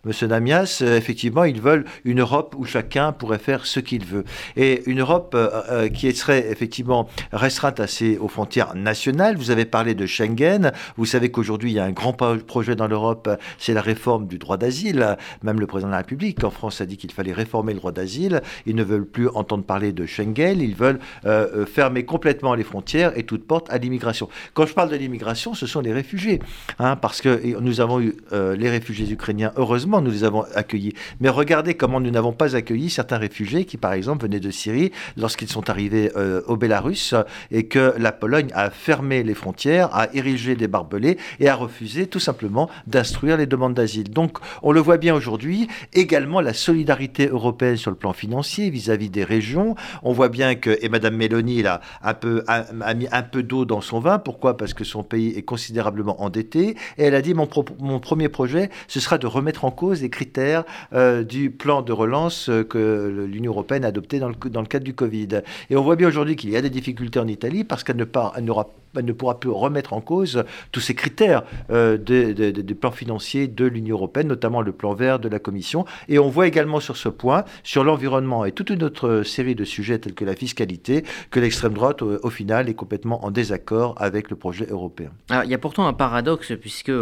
Monsieur 0.04 0.26
Namias, 0.26 0.82
effectivement, 0.82 1.44
ils 1.44 1.60
veulent 1.60 1.84
une 2.04 2.20
Europe 2.20 2.54
où 2.58 2.64
chacun 2.64 3.12
pourrait 3.12 3.38
faire 3.38 3.66
ce 3.66 3.80
qu'il 3.80 4.04
veut. 4.04 4.24
Et 4.56 4.82
une 4.86 5.00
Europe 5.00 5.32
euh, 5.34 5.48
euh, 5.70 5.88
qui 5.88 6.12
serait 6.14 6.46
effectivement 6.50 7.08
restreinte 7.32 7.80
assez 7.80 8.18
aux 8.18 8.28
frontières 8.36 8.74
nationales. 8.74 9.38
Vous 9.38 9.50
avez 9.50 9.64
parlé 9.64 9.94
de 9.94 10.04
Schengen. 10.04 10.70
Vous 10.98 11.06
savez 11.06 11.30
qu'aujourd'hui, 11.30 11.70
il 11.70 11.74
y 11.76 11.78
a 11.78 11.84
un 11.84 11.90
grand 11.90 12.12
projet 12.12 12.76
dans 12.76 12.86
l'Europe, 12.86 13.30
c'est 13.56 13.72
la 13.72 13.80
réforme 13.80 14.26
du 14.26 14.36
droit 14.36 14.58
d'asile. 14.58 15.16
Même 15.42 15.58
le 15.58 15.66
président 15.66 15.88
de 15.88 15.92
la 15.92 15.98
République 15.98 16.44
en 16.44 16.50
France 16.50 16.82
a 16.82 16.84
dit 16.84 16.98
qu'il 16.98 17.12
fallait 17.12 17.32
réformer 17.32 17.72
le 17.72 17.78
droit 17.78 17.92
d'asile. 17.92 18.42
Ils 18.66 18.76
ne 18.76 18.84
veulent 18.84 19.06
plus 19.06 19.30
entendre 19.30 19.64
parler 19.64 19.92
de 19.92 20.04
Schengen. 20.04 20.60
Ils 20.60 20.74
veulent 20.74 20.98
euh, 21.24 21.64
fermer 21.64 22.04
complètement 22.04 22.54
les 22.54 22.62
frontières 22.62 23.16
et 23.16 23.22
toute 23.22 23.46
porte 23.46 23.70
à 23.70 23.78
l'immigration. 23.78 24.28
Quand 24.52 24.66
je 24.66 24.74
parle 24.74 24.90
de 24.90 24.96
l'immigration, 24.96 25.54
ce 25.54 25.66
sont 25.66 25.80
les 25.80 25.94
réfugiés. 25.94 26.40
Hein, 26.78 26.96
parce 26.96 27.22
que 27.22 27.58
nous 27.58 27.80
avons 27.80 28.02
eu 28.02 28.16
les 28.32 28.68
réfugiés 28.68 29.10
ukrainiens, 29.10 29.52
heureusement, 29.56 30.02
nous 30.02 30.10
les 30.10 30.24
avons 30.24 30.44
accueillis. 30.54 30.92
Mais 31.20 31.30
regardez 31.30 31.72
comment 31.72 32.00
nous 32.00 32.10
n'avons 32.10 32.34
pas 32.34 32.54
accueilli 32.54 32.90
certains 32.90 33.16
réfugiés 33.16 33.64
qui, 33.64 33.78
par 33.78 33.94
exemple, 33.94 34.26
venaient 34.26 34.40
de 34.40 34.50
Syrie 34.50 34.92
lorsqu'ils 35.16 35.48
sont 35.48 35.70
arrivés 35.70 36.12
euh, 36.16 36.42
au 36.48 36.58
Bélarus 36.58 37.14
et 37.50 37.66
que 37.66 37.94
la 37.96 38.12
Pologne 38.12 38.25
a 38.54 38.70
fermé 38.70 39.22
les 39.22 39.34
frontières, 39.34 39.94
a 39.94 40.08
érigé 40.14 40.56
des 40.56 40.68
barbelés 40.68 41.18
et 41.40 41.48
a 41.48 41.54
refusé 41.54 42.06
tout 42.06 42.20
simplement 42.20 42.68
d'instruire 42.86 43.36
les 43.36 43.46
demandes 43.46 43.74
d'asile. 43.74 44.10
Donc, 44.10 44.38
on 44.62 44.72
le 44.72 44.80
voit 44.80 44.96
bien 44.96 45.14
aujourd'hui, 45.14 45.68
également 45.92 46.40
la 46.40 46.52
solidarité 46.52 47.28
européenne 47.28 47.76
sur 47.76 47.90
le 47.90 47.96
plan 47.96 48.12
financier 48.12 48.70
vis-à-vis 48.70 49.10
des 49.10 49.24
régions. 49.24 49.74
On 50.02 50.12
voit 50.12 50.28
bien 50.28 50.54
que, 50.54 50.78
et 50.82 50.88
Madame 50.88 51.16
Mélanie 51.16 51.62
là, 51.62 51.80
un 52.02 52.14
peu, 52.14 52.44
a, 52.46 52.64
mis 52.94 53.08
un 53.12 53.22
peu 53.22 53.42
d'eau 53.42 53.64
dans 53.64 53.80
son 53.80 54.00
vin. 54.00 54.18
Pourquoi? 54.18 54.56
Parce 54.56 54.74
que 54.74 54.84
son 54.84 55.02
pays 55.02 55.30
est 55.36 55.42
considérablement 55.42 56.22
endetté. 56.22 56.76
Et 56.98 57.04
elle 57.04 57.14
a 57.14 57.22
dit, 57.22 57.34
mon, 57.34 57.48
mon 57.78 58.00
premier 58.00 58.28
projet, 58.28 58.70
ce 58.88 59.00
sera 59.00 59.18
de 59.18 59.26
remettre 59.26 59.64
en 59.64 59.70
cause 59.70 60.02
les 60.02 60.10
critères 60.10 60.64
euh, 60.92 61.22
du 61.22 61.50
plan 61.50 61.82
de 61.82 61.92
relance 61.92 62.48
euh, 62.48 62.64
que 62.64 63.26
l'Union 63.30 63.52
européenne 63.52 63.84
a 63.84 63.88
adopté 63.88 64.18
dans 64.18 64.28
le, 64.28 64.34
dans 64.50 64.60
le 64.60 64.66
cadre 64.66 64.84
du 64.84 64.94
Covid. 64.94 65.28
Et 65.70 65.76
on 65.76 65.82
voit 65.82 65.96
bien 65.96 66.08
aujourd'hui 66.08 66.36
qu'il 66.36 66.50
y 66.50 66.56
a 66.56 66.62
des 66.62 66.70
difficultés 66.70 67.18
en 67.18 67.28
Italie 67.28 67.64
parce 67.64 67.84
qu'elle 67.84 67.96
ne, 67.96 68.04
pas, 68.16 68.32
elle 68.34 68.44
n'aura 68.44 68.66
ne 68.94 69.12
pourra 69.12 69.40
plus 69.40 69.50
remettre 69.50 69.92
en 69.92 70.00
cause 70.00 70.44
tous 70.72 70.80
ces 70.80 70.94
critères 70.94 71.42
euh, 71.70 71.96
de, 71.96 72.72
plans 72.74 72.90
financiers 72.90 73.48
de 73.48 73.64
l'Union 73.64 73.96
européenne, 73.96 74.28
notamment 74.28 74.60
le 74.60 74.72
plan 74.72 74.94
vert 74.94 75.18
de 75.18 75.28
la 75.28 75.38
Commission. 75.38 75.84
Et 76.08 76.18
on 76.18 76.28
voit 76.28 76.46
également 76.46 76.80
sur 76.80 76.96
ce 76.96 77.08
point, 77.08 77.44
sur 77.62 77.84
l'environnement 77.84 78.44
et 78.44 78.52
toute 78.52 78.70
une 78.70 78.82
autre 78.82 79.22
série 79.22 79.54
de 79.54 79.64
sujets 79.64 79.98
tels 79.98 80.14
que 80.14 80.24
la 80.24 80.34
fiscalité, 80.34 81.04
que 81.30 81.40
l'extrême 81.40 81.74
droite, 81.74 82.02
au, 82.02 82.30
final, 82.30 82.68
est 82.68 82.74
complètement 82.74 83.24
en 83.24 83.30
désaccord 83.30 83.94
avec 83.98 84.30
le 84.30 84.36
projet 84.36 84.66
européen. 84.70 85.10
Alors, 85.30 85.44
il 85.44 85.50
y 85.50 85.54
a 85.54 85.58
pourtant 85.58 85.86
un 85.86 85.92
paradoxe, 85.92 86.52
puisque 86.60 86.92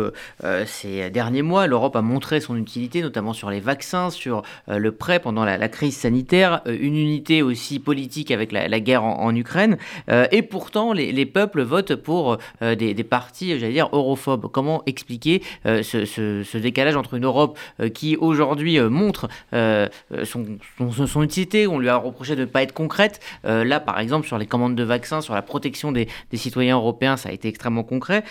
ces 0.66 1.10
derniers 1.10 1.42
mois, 1.42 1.66
l'Europe 1.66 1.96
a 1.96 2.02
montré 2.02 2.40
son 2.40 2.56
utilité, 2.56 3.02
notamment 3.02 3.32
sur 3.32 3.50
les 3.50 3.60
vaccins, 3.60 4.10
sur 4.10 4.42
euh, 4.68 4.78
le 4.78 4.92
prêt 4.92 5.20
pendant 5.20 5.44
la, 5.44 5.68
crise 5.68 5.96
sanitaire, 5.96 6.62
euh, 6.66 6.76
une 6.78 6.96
unité 6.96 7.42
aussi 7.42 7.78
politique 7.78 8.30
avec 8.30 8.52
la, 8.52 8.80
guerre 8.80 9.04
en, 9.04 9.34
Ukraine, 9.34 9.76
euh, 10.10 10.26
et 10.30 10.42
pourtant 10.42 10.92
les, 10.92 11.26
peuples 11.26 11.62
pour 11.82 12.38
des, 12.60 13.04
partis, 13.04 13.58
j'allais 13.58 13.72
dire, 13.72 13.88
europhobes. 13.92 14.50
Comment 14.50 14.82
expliquer 14.86 15.42
ce, 15.64 16.58
décalage 16.58 16.96
entre 16.96 17.14
une 17.14 17.24
Europe 17.24 17.58
qui 17.92 18.16
aujourd'hui 18.16 18.80
montre 18.80 19.28
son, 19.52 20.58
son, 21.06 21.22
utilité, 21.22 21.66
on 21.66 21.78
lui 21.78 21.88
a 21.88 21.96
reproché 21.96 22.36
de 22.36 22.42
ne 22.42 22.46
pas 22.46 22.62
être 22.62 22.72
concrète, 22.72 23.20
là 23.44 23.80
par 23.80 23.98
exemple 23.98 24.26
sur 24.26 24.38
les 24.38 24.46
commandes 24.46 24.74
de 24.74 24.82
vaccins, 24.82 25.20
sur 25.20 25.34
la 25.34 25.42
protection 25.42 25.92
des, 25.92 26.08
citoyens 26.34 26.76
européens, 26.76 27.16
ça 27.16 27.28
a 27.28 27.32
été 27.32 27.48
extrêmement 27.48 27.84
concret, 27.84 28.24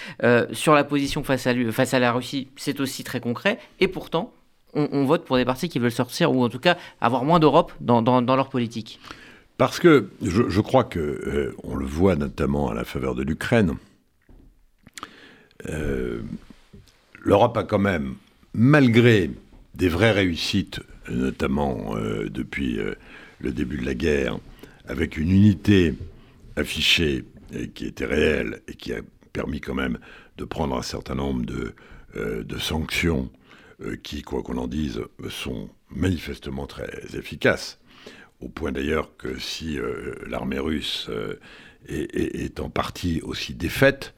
sur 0.51 0.73
la 0.73 0.83
position 0.83 1.23
face 1.23 1.47
à, 1.47 1.53
face 1.71 1.93
à 1.93 1.99
la 1.99 2.11
Russie, 2.11 2.49
c'est 2.55 2.79
aussi 2.79 3.03
très 3.03 3.19
concret, 3.19 3.59
et 3.79 3.87
pourtant, 3.87 4.31
on, 4.75 5.05
vote 5.05 5.25
pour 5.25 5.37
des 5.37 5.45
partis 5.45 5.69
qui 5.69 5.79
veulent 5.79 5.91
sortir, 5.91 6.31
ou 6.31 6.43
en 6.43 6.49
tout 6.49 6.59
cas 6.59 6.77
avoir 7.01 7.23
moins 7.23 7.39
d'Europe 7.39 7.71
dans, 7.79 8.01
leur 8.21 8.49
politique 8.49 8.99
Parce 9.57 9.79
que 9.79 10.09
je, 10.21 10.61
crois 10.61 10.83
que, 10.83 10.99
euh, 10.99 11.55
on 11.63 11.75
le 11.75 11.85
voit 11.85 12.15
notamment 12.15 12.69
à 12.69 12.73
la 12.73 12.83
faveur 12.83 13.13
de 13.13 13.21
l'Ukraine, 13.23 13.75
euh, 15.69 16.21
l'Europe 17.21 17.55
a 17.57 17.63
quand 17.63 17.79
même, 17.79 18.15
malgré 18.53 19.29
des 19.75 19.89
vraies 19.89 20.11
réussites, 20.11 20.81
notamment 21.09 21.95
euh, 21.95 22.29
depuis 22.29 22.79
le 23.39 23.51
début 23.51 23.77
de 23.77 23.85
la 23.85 23.93
guerre, 23.93 24.39
avec 24.87 25.17
une 25.17 25.31
unité 25.31 25.93
affichée 26.55 27.23
et 27.53 27.69
qui 27.69 27.85
était 27.85 28.05
réelle 28.05 28.61
et 28.67 28.73
qui 28.73 28.91
a 28.91 29.01
permis 29.33 29.61
quand 29.61 29.75
même 29.75 29.99
de 30.37 30.45
prendre 30.45 30.75
un 30.75 30.81
certain 30.81 31.15
nombre 31.15 31.45
de, 31.45 32.57
sanctions 32.57 33.29
qui, 34.01 34.23
quoi 34.23 34.43
qu'on 34.43 34.57
en 34.57 34.67
dise, 34.67 35.01
sont 35.29 35.69
manifestement 35.89 36.67
très 36.67 36.89
efficaces. 37.15 37.79
Au 38.43 38.49
point 38.49 38.73
d'ailleurs 38.73 39.15
que 39.15 39.39
si 39.39 39.79
euh, 39.79 40.15
l'armée 40.27 40.59
russe 40.59 41.07
euh, 41.09 41.39
est, 41.87 42.59
en 42.59 42.69
partie 42.69 43.21
aussi 43.21 43.53
défaite, 43.53 44.13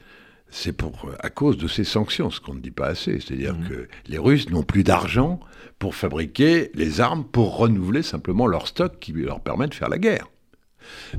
c'est 0.50 0.74
pour 0.74 1.12
à 1.20 1.30
cause 1.30 1.58
de 1.58 1.68
ces 1.68 1.84
sanctions, 1.84 2.32
ce 2.32 2.40
qu'on 2.40 2.56
ne 2.56 2.60
dit 2.60 2.72
pas 2.72 2.88
assez. 2.88 3.20
C'est-à-dire 3.20 3.56
mmh. 3.56 3.70
que 3.70 3.88
les 4.08 4.18
Russes 4.18 4.50
n'ont 4.50 4.64
plus 4.64 4.84
d'argent 4.84 5.40
pour 5.78 5.94
fabriquer 5.94 6.72
les 6.74 7.02
armes 7.02 7.24
pour 7.24 7.58
renouveler 7.58 8.02
simplement 8.02 8.48
leur 8.48 8.68
stock 8.68 9.00
qui 9.00 9.12
leur 9.12 9.42
permet 9.42 9.68
de 9.68 9.74
faire 9.76 9.90
la 9.90 10.00
guerre. 10.00 10.28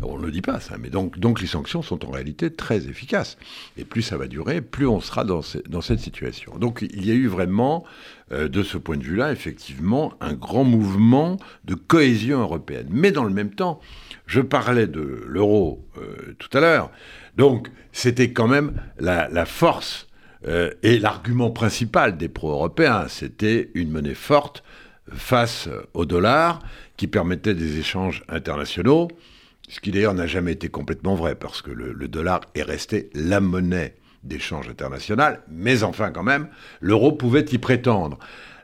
On 0.02 0.18
ne 0.18 0.30
dit 0.30 0.42
pas, 0.42 0.60
ça, 0.60 0.76
mais 0.78 0.90
donc, 0.90 1.18
donc 1.18 1.40
les 1.40 1.46
sanctions 1.46 1.82
sont 1.82 2.04
en 2.04 2.10
réalité 2.10 2.50
très 2.50 2.88
efficaces. 2.88 3.36
Et 3.76 3.84
plus 3.84 4.02
ça 4.02 4.16
va 4.16 4.26
durer, 4.26 4.60
plus 4.60 4.86
on 4.86 5.00
sera 5.00 5.24
dans, 5.24 5.40
dans 5.68 5.80
cette 5.80 6.00
situation. 6.00 6.56
Donc 6.58 6.86
il 6.88 7.06
y 7.06 7.10
a 7.10 7.14
eu 7.14 7.26
vraiment, 7.26 7.84
euh, 8.32 8.48
de 8.48 8.62
ce 8.62 8.78
point 8.78 8.96
de 8.96 9.04
vue-là, 9.04 9.32
effectivement, 9.32 10.12
un 10.20 10.34
grand 10.34 10.64
mouvement 10.64 11.36
de 11.64 11.74
cohésion 11.74 12.40
européenne. 12.40 12.88
Mais 12.90 13.12
dans 13.12 13.24
le 13.24 13.30
même 13.30 13.50
temps, 13.50 13.80
je 14.26 14.40
parlais 14.40 14.86
de 14.86 15.22
l'euro 15.26 15.86
euh, 15.98 16.34
tout 16.38 16.56
à 16.56 16.60
l'heure, 16.60 16.90
donc 17.36 17.68
c'était 17.92 18.32
quand 18.32 18.48
même 18.48 18.72
la, 18.98 19.46
force 19.46 20.08
euh, 20.46 20.70
et 20.82 20.98
l'argument 20.98 21.50
principal 21.50 22.16
des 22.16 22.28
pro-européens, 22.28 23.06
c'était 23.08 23.70
une 23.74 23.90
monnaie 23.90 24.14
forte 24.14 24.64
face 25.12 25.68
au 25.94 26.04
dollar 26.04 26.58
qui 26.96 27.06
permettait 27.06 27.54
des 27.54 27.78
échanges 27.78 28.24
internationaux. 28.28 29.08
Ce 29.68 29.80
qui 29.80 29.90
d'ailleurs 29.90 30.14
n'a 30.14 30.26
jamais 30.26 30.52
été 30.52 30.68
complètement 30.68 31.14
vrai, 31.14 31.34
parce 31.34 31.62
que 31.62 31.70
le, 31.70 32.08
dollar 32.08 32.40
est 32.54 32.62
resté 32.62 33.10
la 33.14 33.40
monnaie 33.40 33.96
d'échange 34.22 34.68
international, 34.68 35.42
mais 35.50 35.82
enfin 35.82 36.10
quand 36.10 36.22
même, 36.22 36.48
l'euro 36.80 37.12
pouvait 37.12 37.44
y 37.52 37.58
prétendre. 37.58 38.18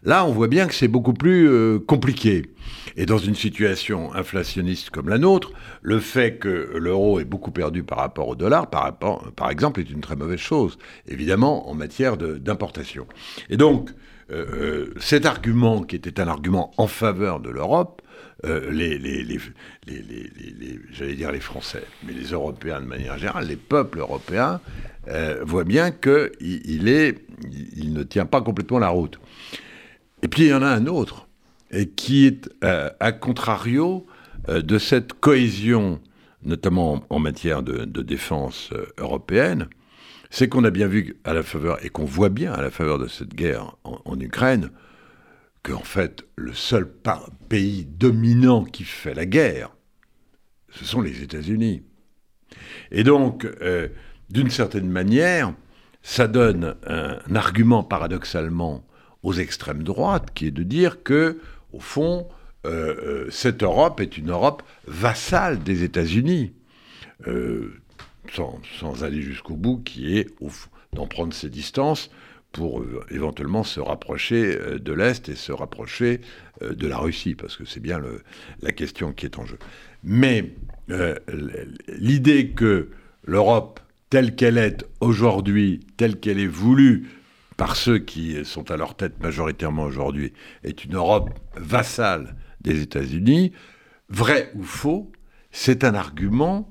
Là, 0.04 0.26
on 0.26 0.32
voit 0.32 0.48
bien 0.48 0.66
que 0.66 0.74
c'est 0.74 0.88
beaucoup 0.88 1.12
plus 1.12 1.48
euh, 1.48 1.78
compliqué. 1.78 2.50
Et 2.96 3.06
dans 3.06 3.18
une 3.18 3.36
situation 3.36 4.12
inflationniste 4.12 4.90
comme 4.90 5.08
la 5.08 5.18
nôtre, 5.18 5.52
le 5.80 6.00
fait 6.00 6.38
que 6.38 6.72
l'euro 6.76 7.20
ait 7.20 7.24
beaucoup 7.24 7.52
perdu 7.52 7.84
par 7.84 7.98
rapport 7.98 8.26
au 8.26 8.34
dollar, 8.34 8.68
par, 8.68 8.98
par 8.98 9.50
exemple, 9.50 9.78
est 9.78 9.90
une 9.90 10.00
très 10.00 10.16
mauvaise 10.16 10.40
chose, 10.40 10.76
évidemment, 11.06 11.70
en 11.70 11.74
matière 11.74 12.16
d'importation. 12.16 13.06
Et 13.48 13.56
donc, 13.56 13.90
euh, 14.32 14.46
euh, 14.52 14.94
cet 14.98 15.26
argument, 15.26 15.82
qui 15.82 15.96
était 15.96 16.20
un 16.20 16.28
argument 16.28 16.72
en 16.78 16.86
faveur 16.86 17.40
de 17.40 17.50
l'Europe, 17.50 18.00
euh, 18.44 18.70
les, 18.70 18.98
j'allais 20.92 21.14
dire 21.14 21.32
les 21.32 21.40
Français, 21.40 21.84
mais 22.04 22.12
les 22.12 22.28
Européens 22.32 22.80
de 22.80 22.86
manière 22.86 23.18
générale, 23.18 23.46
les 23.46 23.56
peuples 23.56 23.98
européens, 23.98 24.60
voient 25.42 25.64
bien 25.64 25.90
qu'il 25.90 26.30
il 26.64 27.92
ne 27.92 28.02
tient 28.04 28.24
pas 28.24 28.40
complètement 28.40 28.78
la 28.78 28.88
route. 28.88 29.18
Et 30.22 30.28
puis 30.28 30.44
il 30.44 30.48
y 30.48 30.54
en 30.54 30.62
a 30.62 30.68
un 30.68 30.86
autre, 30.86 31.26
et 31.72 31.88
qui 31.88 32.26
est 32.26 32.48
à 32.62 33.12
contrario 33.12 34.06
de 34.48 34.78
cette 34.78 35.12
cohésion, 35.14 36.00
notamment 36.44 37.04
en 37.10 37.18
matière 37.18 37.62
de, 37.62 38.02
défense 38.02 38.70
européenne, 38.96 39.68
c'est 40.32 40.48
qu'on 40.48 40.64
a 40.64 40.70
bien 40.70 40.86
vu 40.86 41.18
à 41.24 41.34
la 41.34 41.42
faveur, 41.42 41.84
et 41.84 41.90
qu'on 41.90 42.06
voit 42.06 42.30
bien 42.30 42.54
à 42.54 42.62
la 42.62 42.70
faveur 42.70 42.98
de 42.98 43.06
cette 43.06 43.34
guerre 43.34 43.76
en 43.84 44.18
Ukraine, 44.18 44.70
qu'en 45.62 45.82
fait, 45.82 46.24
le 46.36 46.54
seul 46.54 46.90
pays 47.50 47.84
dominant 47.84 48.64
qui 48.64 48.84
fait 48.84 49.12
la 49.12 49.26
guerre, 49.26 49.76
ce 50.70 50.86
sont 50.86 51.02
les 51.02 51.22
États-Unis. 51.22 51.82
Et 52.90 53.04
donc, 53.04 53.44
euh, 53.44 53.88
d'une 54.30 54.48
certaine 54.48 54.88
manière, 54.88 55.52
ça 56.02 56.28
donne 56.28 56.76
un, 56.86 57.18
argument 57.34 57.84
paradoxalement 57.84 58.86
aux 59.22 59.34
extrêmes 59.34 59.82
droites, 59.82 60.32
qui 60.32 60.46
est 60.46 60.50
de 60.50 60.62
dire 60.62 61.02
que, 61.02 61.40
au 61.74 61.80
fond, 61.80 62.26
euh, 62.64 63.26
euh, 63.26 63.30
cette 63.30 63.62
Europe 63.62 64.00
est 64.00 64.16
une 64.16 64.30
Europe 64.30 64.62
vassale 64.86 65.62
des 65.62 65.84
États-Unis. 65.84 66.54
Sans, 68.30 69.04
aller 69.04 69.22
jusqu'au 69.22 69.56
bout, 69.56 69.78
qui 69.78 70.16
est 70.18 70.28
d'en 70.92 71.06
prendre 71.06 71.32
ses 71.32 71.48
distances 71.48 72.10
pour 72.52 72.80
euh, 72.80 73.04
éventuellement 73.10 73.64
se 73.64 73.80
rapprocher 73.80 74.58
euh, 74.58 74.78
de 74.78 74.92
l'Est 74.92 75.28
et 75.28 75.34
se 75.34 75.52
rapprocher 75.52 76.20
euh, 76.62 76.74
de 76.74 76.86
la 76.86 76.98
Russie, 76.98 77.34
parce 77.34 77.56
que 77.56 77.64
c'est 77.64 77.80
bien 77.80 78.00
la 78.60 78.72
question 78.72 79.12
qui 79.12 79.26
est 79.26 79.38
en 79.38 79.46
jeu. 79.46 79.58
Mais 80.04 80.54
l'idée 81.88 82.50
que 82.50 82.90
l'Europe, 83.24 83.80
telle 84.10 84.34
qu'elle 84.34 84.58
est 84.58 84.84
aujourd'hui, 85.00 85.80
telle 85.96 86.20
qu'elle 86.20 86.38
est 86.38 86.46
voulue 86.46 87.08
par 87.56 87.76
ceux 87.76 87.98
qui 87.98 88.44
sont 88.44 88.70
à 88.70 88.76
leur 88.76 88.96
tête 88.96 89.22
majoritairement 89.22 89.84
aujourd'hui, 89.84 90.32
est 90.64 90.84
une 90.84 90.96
Europe 90.96 91.30
vassale 91.56 92.34
des 92.60 92.82
États-Unis, 92.82 93.52
vrai 94.10 94.50
ou 94.54 94.64
faux, 94.64 95.10
c'est 95.50 95.84
un 95.84 95.94
argument 95.94 96.68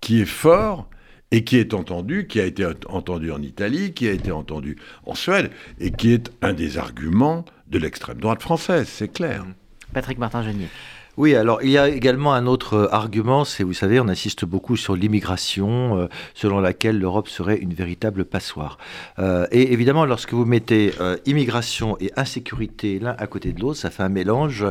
qui 0.00 0.20
est 0.20 0.26
fort 0.26 0.88
et 1.30 1.44
qui 1.44 1.58
est 1.58 1.74
entendu, 1.74 2.26
qui 2.26 2.40
a 2.40 2.44
été 2.44 2.66
entendu 2.88 3.30
en 3.30 3.40
Italie, 3.40 3.92
qui 3.92 4.08
a 4.08 4.12
été 4.12 4.32
entendu 4.32 4.76
en 5.04 5.14
Suède, 5.14 5.50
et 5.78 5.92
qui 5.92 6.12
est 6.12 6.30
un 6.42 6.52
des 6.52 6.76
arguments 6.76 7.44
de 7.68 7.78
l'extrême 7.78 8.18
droite 8.18 8.42
française, 8.42 8.88
c'est 8.88 9.12
clair. 9.12 9.44
Patrick 9.92 10.18
Martin-Genier. 10.18 10.68
Oui, 11.16 11.34
alors 11.34 11.60
il 11.62 11.70
y 11.70 11.78
a 11.78 11.88
également 11.88 12.34
un 12.34 12.46
autre 12.46 12.74
euh, 12.74 12.94
argument, 12.94 13.44
c'est, 13.44 13.64
vous 13.64 13.72
savez, 13.72 13.98
on 13.98 14.06
insiste 14.06 14.44
beaucoup 14.44 14.76
sur 14.76 14.94
l'immigration, 14.94 15.98
euh, 15.98 16.08
selon 16.34 16.60
laquelle 16.60 17.00
l'Europe 17.00 17.28
serait 17.28 17.56
une 17.56 17.74
véritable 17.74 18.24
passoire. 18.24 18.78
Euh, 19.18 19.44
et 19.50 19.72
évidemment, 19.72 20.04
lorsque 20.04 20.32
vous 20.32 20.44
mettez 20.44 20.92
immigration 21.26 21.96
et 22.00 22.12
insécurité 22.16 23.00
l'un 23.00 23.16
à 23.18 23.26
côté 23.26 23.52
de 23.52 23.60
l'autre, 23.60 23.78
ça 23.78 23.90
fait 23.90 24.02
un 24.02 24.08
mélange 24.08 24.64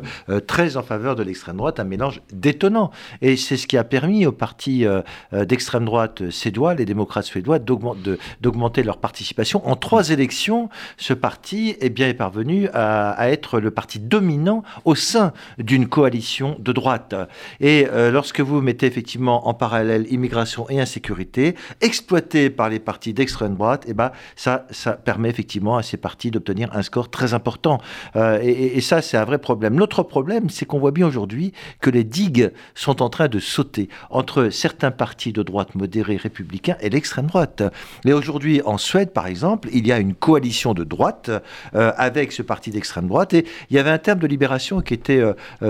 très 0.47 0.77
en 0.77 0.83
faveur 0.83 1.15
de 1.15 1.23
l'extrême 1.23 1.57
droite, 1.57 1.79
un 1.79 1.83
mélange 1.83 2.21
détonnant. 2.31 2.91
Et 3.21 3.35
c'est 3.35 3.57
ce 3.57 3.67
qui 3.67 3.77
a 3.77 3.83
permis 3.83 4.25
aux 4.25 4.31
partis 4.31 4.85
d'extrême 5.31 5.85
droite 5.85 6.29
suédois, 6.29 6.73
les 6.75 6.85
démocrates 6.85 7.25
suédois, 7.25 7.59
d'augmenter 7.59 8.83
leur 8.83 8.97
participation. 8.97 9.67
En 9.67 9.75
trois 9.75 10.09
élections, 10.09 10.69
ce 10.97 11.13
parti 11.13 11.75
eh 11.81 11.89
bien, 11.89 12.07
est 12.07 12.13
parvenu 12.13 12.69
à 12.73 13.29
être 13.29 13.59
le 13.59 13.71
parti 13.71 13.99
dominant 13.99 14.63
au 14.85 14.95
sein 14.95 15.33
d'une 15.57 15.87
coalition 15.87 16.28
de 16.37 16.71
droite. 16.71 17.15
Et 17.59 17.87
euh, 17.91 18.11
lorsque 18.11 18.39
vous 18.39 18.61
mettez 18.61 18.85
effectivement 18.85 19.47
en 19.47 19.53
parallèle 19.53 20.05
immigration 20.11 20.69
et 20.69 20.79
insécurité, 20.79 21.55
exploité 21.81 22.49
par 22.49 22.69
les 22.69 22.79
partis 22.79 23.13
d'extrême 23.13 23.55
droite, 23.55 23.85
eh 23.87 23.93
ben, 23.93 24.11
ça, 24.35 24.65
ça 24.69 24.93
permet 24.93 25.29
effectivement 25.29 25.77
à 25.77 25.83
ces 25.83 25.97
partis 25.97 26.31
d'obtenir 26.31 26.69
un 26.75 26.81
score 26.81 27.09
très 27.09 27.33
important. 27.33 27.79
Euh, 28.15 28.39
et, 28.41 28.81
ça, 28.81 29.01
c'est 29.01 29.17
un 29.17 29.25
vrai 29.25 29.37
problème. 29.39 29.77
L'autre 29.77 30.03
problème, 30.03 30.49
c'est 30.49 30.65
qu'on 30.65 30.79
voit 30.79 30.91
bien 30.91 31.07
aujourd'hui 31.07 31.53
que 31.81 31.89
les 31.89 32.03
digues 32.03 32.51
sont 32.75 33.01
en 33.01 33.09
train 33.09 33.27
de 33.27 33.39
sauter 33.39 33.89
entre 34.09 34.49
certains 34.49 34.91
partis 34.91 35.33
de 35.33 35.43
droite 35.43 35.75
modérés 35.75 36.17
républicains 36.17 36.77
et 36.81 36.89
l'extrême 36.89 37.27
droite. 37.27 37.63
Et 38.05 38.13
aujourd'hui, 38.13 38.61
en 38.65 38.77
Suède, 38.77 39.11
par 39.11 39.27
exemple, 39.27 39.69
il 39.71 39.87
y 39.87 39.91
a 39.91 39.99
une 39.99 40.13
coalition 40.13 40.73
de 40.73 40.83
droite 40.83 41.29
euh, 41.75 41.91
avec 41.97 42.31
ce 42.31 42.41
parti 42.41 42.71
d'extrême 42.71 43.07
droite. 43.07 43.33
Et 43.33 43.45
il 43.69 43.75
y 43.75 43.79
avait 43.79 43.89
un 43.89 43.97
terme 43.97 44.19
de 44.19 44.27
libération 44.27 44.81
qui 44.81 44.93
était 44.93 45.21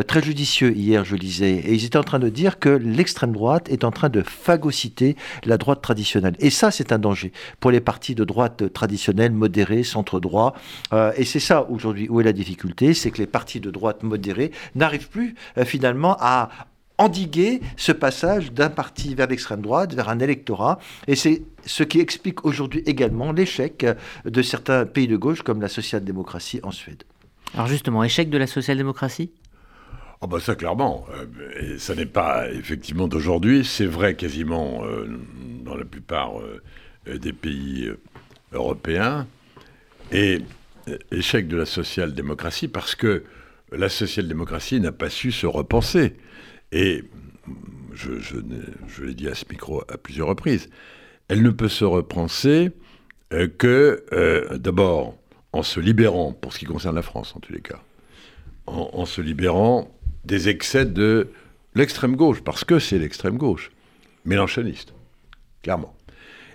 très 0.07 0.21
hier, 0.61 1.05
je 1.05 1.15
lisais, 1.15 1.55
et 1.55 1.73
ils 1.73 1.85
étaient 1.85 1.97
en 1.97 2.03
train 2.03 2.19
de 2.19 2.29
dire 2.29 2.59
que 2.59 2.69
l'extrême 2.69 3.31
droite 3.31 3.69
est 3.69 3.83
en 3.83 3.91
train 3.91 4.09
de 4.09 4.21
phagocyter 4.21 5.15
la 5.45 5.57
droite 5.57 5.81
traditionnelle. 5.81 6.35
Et 6.39 6.49
ça, 6.49 6.71
c'est 6.71 6.91
un 6.91 6.99
danger 6.99 7.31
pour 7.59 7.71
les 7.71 7.81
partis 7.81 8.15
de 8.15 8.23
droite 8.23 8.73
traditionnels, 8.73 9.31
modérés, 9.31 9.83
centre-droit. 9.83 10.55
Euh, 10.93 11.11
et 11.17 11.25
c'est 11.25 11.39
ça, 11.39 11.69
aujourd'hui, 11.69 12.07
où 12.09 12.21
est 12.21 12.23
la 12.23 12.33
difficulté, 12.33 12.93
c'est 12.93 13.11
que 13.11 13.19
les 13.19 13.27
partis 13.27 13.59
de 13.59 13.71
droite 13.71 14.03
modérés 14.03 14.51
n'arrivent 14.75 15.09
plus, 15.09 15.35
euh, 15.57 15.65
finalement, 15.65 16.17
à 16.19 16.49
endiguer 16.97 17.61
ce 17.77 17.91
passage 17.91 18.51
d'un 18.51 18.69
parti 18.69 19.15
vers 19.15 19.27
l'extrême 19.27 19.61
droite, 19.61 19.93
vers 19.93 20.09
un 20.09 20.19
électorat. 20.19 20.79
Et 21.07 21.15
c'est 21.15 21.43
ce 21.65 21.83
qui 21.83 21.99
explique 21.99 22.45
aujourd'hui 22.45 22.83
également 22.85 23.31
l'échec 23.31 23.85
de 24.25 24.41
certains 24.41 24.85
pays 24.85 25.07
de 25.07 25.15
gauche, 25.15 25.41
comme 25.41 25.61
la 25.61 25.69
social-démocratie 25.69 26.59
en 26.61 26.71
Suède. 26.71 27.03
Alors 27.53 27.67
justement, 27.67 28.03
échec 28.03 28.29
de 28.29 28.37
la 28.37 28.47
social-démocratie? 28.47 29.31
Oh 30.21 30.27
bah 30.27 30.41
ça 30.41 30.55
clairement, 30.55 31.05
euh, 31.13 31.75
et 31.75 31.77
ça 31.77 31.95
n'est 31.95 32.05
pas 32.05 32.51
effectivement 32.51 33.07
d'aujourd'hui, 33.07 33.63
c'est 33.63 33.85
vrai 33.85 34.15
quasiment 34.15 34.83
euh, 34.83 35.07
dans 35.63 35.75
la 35.75 35.85
plupart 35.85 36.41
euh, 36.41 37.17
des 37.17 37.31
pays 37.31 37.89
européens, 38.51 39.27
et 40.11 40.41
échec 41.11 41.47
de 41.47 41.55
la 41.55 41.65
social-démocratie 41.65 42.67
parce 42.67 42.95
que 42.95 43.23
la 43.71 43.87
social-démocratie 43.87 44.81
n'a 44.81 44.91
pas 44.91 45.09
su 45.09 45.31
se 45.31 45.45
repenser. 45.45 46.15
Et 46.73 47.05
je, 47.93 48.19
je 48.19 49.03
l'ai 49.03 49.13
dit 49.13 49.29
à 49.29 49.35
ce 49.35 49.45
micro 49.49 49.83
à 49.87 49.97
plusieurs 49.97 50.27
reprises, 50.27 50.69
elle 51.29 51.43
ne 51.43 51.51
peut 51.51 51.69
se 51.69 51.85
repenser 51.85 52.71
que 53.57 54.03
d'abord 54.57 55.17
en 55.53 55.63
se 55.63 55.79
libérant, 55.79 56.33
pour 56.33 56.53
ce 56.53 56.59
qui 56.59 56.65
concerne 56.65 56.95
la 56.95 57.03
France 57.03 57.35
en 57.35 57.39
tous 57.39 57.53
les 57.53 57.61
cas, 57.61 57.81
en 58.65 59.05
se 59.05 59.21
libérant 59.21 59.98
des 60.25 60.49
excès 60.49 60.85
de 60.85 61.29
l'extrême 61.75 62.15
gauche, 62.15 62.41
parce 62.41 62.63
que 62.63 62.79
c'est 62.79 62.99
l'extrême 62.99 63.37
gauche, 63.37 63.71
mélanchoniste, 64.25 64.93
clairement. 65.63 65.95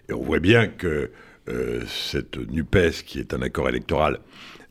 Et 0.08 0.12
on 0.12 0.22
voit 0.22 0.40
bien 0.40 0.66
que 0.66 1.10
euh, 1.48 1.82
cette 1.86 2.36
NUPES, 2.36 3.04
qui 3.04 3.18
est 3.18 3.34
un 3.34 3.42
accord 3.42 3.68
électoral, 3.68 4.18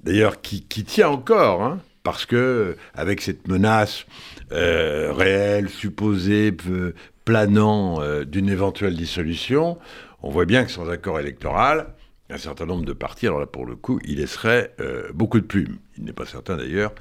d'ailleurs 0.03 0.41
qui, 0.41 0.61
tient 0.61 1.09
encore, 1.09 1.63
hein, 1.63 1.79
parce 2.03 2.25
que 2.25 2.75
avec 2.93 3.21
cette 3.21 3.47
menace 3.47 4.05
euh, 4.51 5.11
réelle, 5.13 5.69
supposée, 5.69 6.55
planant 7.25 8.01
euh, 8.01 8.25
d'une 8.25 8.49
éventuelle 8.49 8.95
dissolution, 8.95 9.77
on 10.21 10.29
voit 10.29 10.45
bien 10.45 10.65
que 10.65 10.71
sans 10.71 10.89
accord 10.89 11.19
électoral, 11.19 11.87
un 12.29 12.37
certain 12.37 12.65
nombre 12.65 12.85
de 12.85 12.93
partis, 12.93 13.27
alors 13.27 13.39
là 13.39 13.45
pour 13.45 13.65
le 13.65 13.75
coup, 13.75 13.99
il 14.05 14.17
laisserait 14.17 14.73
beaucoup 15.13 15.39
de 15.39 15.45
plumes. 15.45 15.77
Il 15.97 16.05
n'est 16.05 16.13
pas 16.13 16.25
certain 16.25 16.55
d'ailleurs 16.55 16.93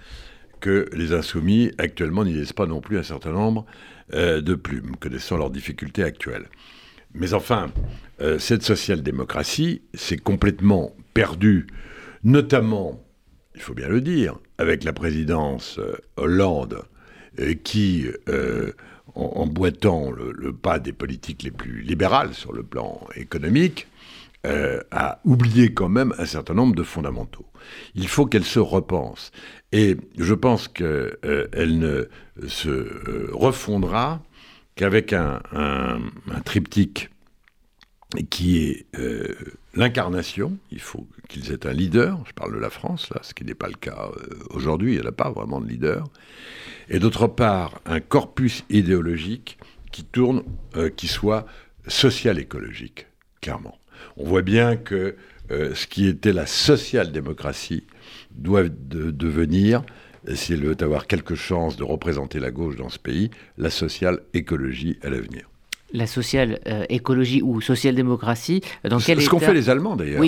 que 0.62 0.88
les 0.92 1.12
insoumis 1.12 1.72
actuellement 1.76 2.24
n'y 2.24 2.32
laissent 2.32 2.54
pas 2.54 2.66
non 2.66 2.80
plus 2.80 2.96
un 2.96 3.02
certain 3.02 3.32
nombre 3.32 3.66
euh, 4.14 4.40
de 4.40 4.54
plumes, 4.54 4.96
connaissant 4.96 5.36
leurs 5.36 5.50
difficultés 5.50 6.04
actuelles. 6.04 6.46
Mais 7.12 7.34
enfin, 7.34 7.70
euh, 8.20 8.38
cette 8.38 8.62
social-démocratie 8.62 9.82
s'est 9.92 10.16
complètement 10.16 10.96
perdue, 11.12 11.66
notamment, 12.22 13.04
il 13.54 13.60
faut 13.60 13.74
bien 13.74 13.88
le 13.88 14.00
dire, 14.00 14.38
avec 14.56 14.84
la 14.84 14.92
présidence 14.92 15.78
euh, 15.78 15.96
Hollande, 16.16 16.82
qui, 17.64 18.08
en, 19.14 19.46
boitant 19.46 20.10
le, 20.10 20.52
pas 20.52 20.78
des 20.78 20.92
politiques 20.92 21.44
les 21.44 21.50
plus 21.50 21.80
libérales 21.80 22.34
sur 22.34 22.52
le 22.52 22.62
plan 22.62 23.00
économique, 23.16 23.88
a 24.44 25.20
oublié 25.24 25.72
quand 25.72 25.88
même 25.88 26.14
un 26.18 26.26
certain 26.26 26.54
nombre 26.54 26.74
de 26.74 26.82
fondamentaux. 26.82 27.46
Il 27.94 28.08
faut 28.08 28.26
qu'elle 28.26 28.44
se 28.44 28.58
repense. 28.58 29.30
Et 29.72 29.96
je 30.18 30.34
pense 30.34 30.68
qu'elle 30.68 31.18
euh, 31.24 32.08
ne 32.40 32.48
se 32.48 32.68
euh, 32.68 33.30
refondra 33.32 34.22
qu'avec 34.74 35.12
un, 35.12 35.40
triptyque 36.44 37.10
qui 38.28 38.58
est 38.58 38.86
euh, 38.98 39.34
l'incarnation. 39.74 40.58
Il 40.70 40.80
faut 40.80 41.06
qu'ils 41.28 41.52
aient 41.52 41.66
un 41.66 41.72
leader. 41.72 42.22
Je 42.26 42.32
parle 42.32 42.54
de 42.54 42.58
la 42.58 42.70
France, 42.70 43.08
là, 43.10 43.20
ce 43.22 43.32
qui 43.32 43.44
n'est 43.44 43.54
pas 43.54 43.68
le 43.68 43.74
cas 43.74 44.10
aujourd'hui. 44.50 44.96
Elle 44.96 45.04
n'a 45.04 45.12
pas 45.12 45.30
vraiment 45.30 45.60
de 45.60 45.68
leader. 45.68 46.04
Et 46.90 46.98
d'autre 46.98 47.26
part, 47.26 47.80
un 47.86 48.00
corpus 48.00 48.64
idéologique 48.68 49.58
qui 49.90 50.04
tourne, 50.04 50.42
qui 50.96 51.08
soit 51.08 51.46
social-écologique, 51.86 53.06
clairement. 53.40 53.78
On 54.16 54.24
voit 54.24 54.42
bien 54.42 54.76
que 54.76 55.16
ce 55.50 55.86
qui 55.86 56.06
était 56.06 56.32
la 56.32 56.46
social-démocratie 56.46 57.84
doit 58.30 58.64
devenir, 58.68 59.82
si 60.34 60.54
elle 60.54 60.64
veut 60.64 60.76
avoir 60.80 61.06
quelque 61.06 61.34
chance 61.34 61.76
de 61.76 61.84
représenter 61.84 62.40
la 62.40 62.50
gauche 62.50 62.76
dans 62.76 62.88
ce 62.88 62.98
pays, 62.98 63.30
la 63.58 63.68
social-écologie 63.68 64.98
à 65.02 65.10
l'avenir 65.10 65.51
la 65.92 66.06
social 66.06 66.60
euh, 66.66 66.84
écologie 66.88 67.42
ou 67.42 67.60
social-démocratie 67.60 68.62
dans 68.88 68.98
quel 68.98 69.20
Ce 69.20 69.28
qu'ont 69.28 69.38
fait 69.38 69.54
les 69.54 69.70
Allemands 69.70 69.96
d'ailleurs. 69.96 70.22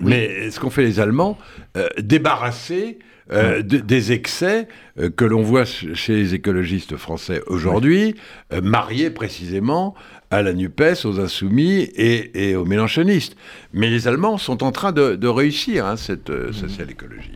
Mais 0.00 0.50
ce 0.50 0.58
qu'ont 0.58 0.70
fait 0.70 0.82
les 0.82 1.00
Allemands, 1.00 1.38
euh, 1.76 1.88
débarrasser 1.98 2.98
euh, 3.30 3.62
des 3.62 4.12
excès 4.12 4.68
que 5.16 5.24
l'on 5.24 5.42
voit 5.42 5.64
chez 5.64 6.16
les 6.16 6.34
écologistes 6.34 6.96
français 6.96 7.40
aujourd'hui, 7.46 8.14
mariés 8.62 9.10
précisément 9.10 9.94
à 10.30 10.42
la 10.42 10.52
NUPES, 10.52 11.04
aux 11.04 11.20
insoumis 11.20 11.90
et, 11.94 12.56
aux 12.56 12.64
mélanchonistes. 12.64 13.36
Mais 13.72 13.90
les 13.90 14.08
Allemands 14.08 14.38
sont 14.38 14.62
en 14.62 14.72
train 14.72 14.92
de, 14.92 15.26
réussir 15.26 15.86
hein, 15.86 15.96
cette 15.96 16.32
social-écologie. 16.52 17.32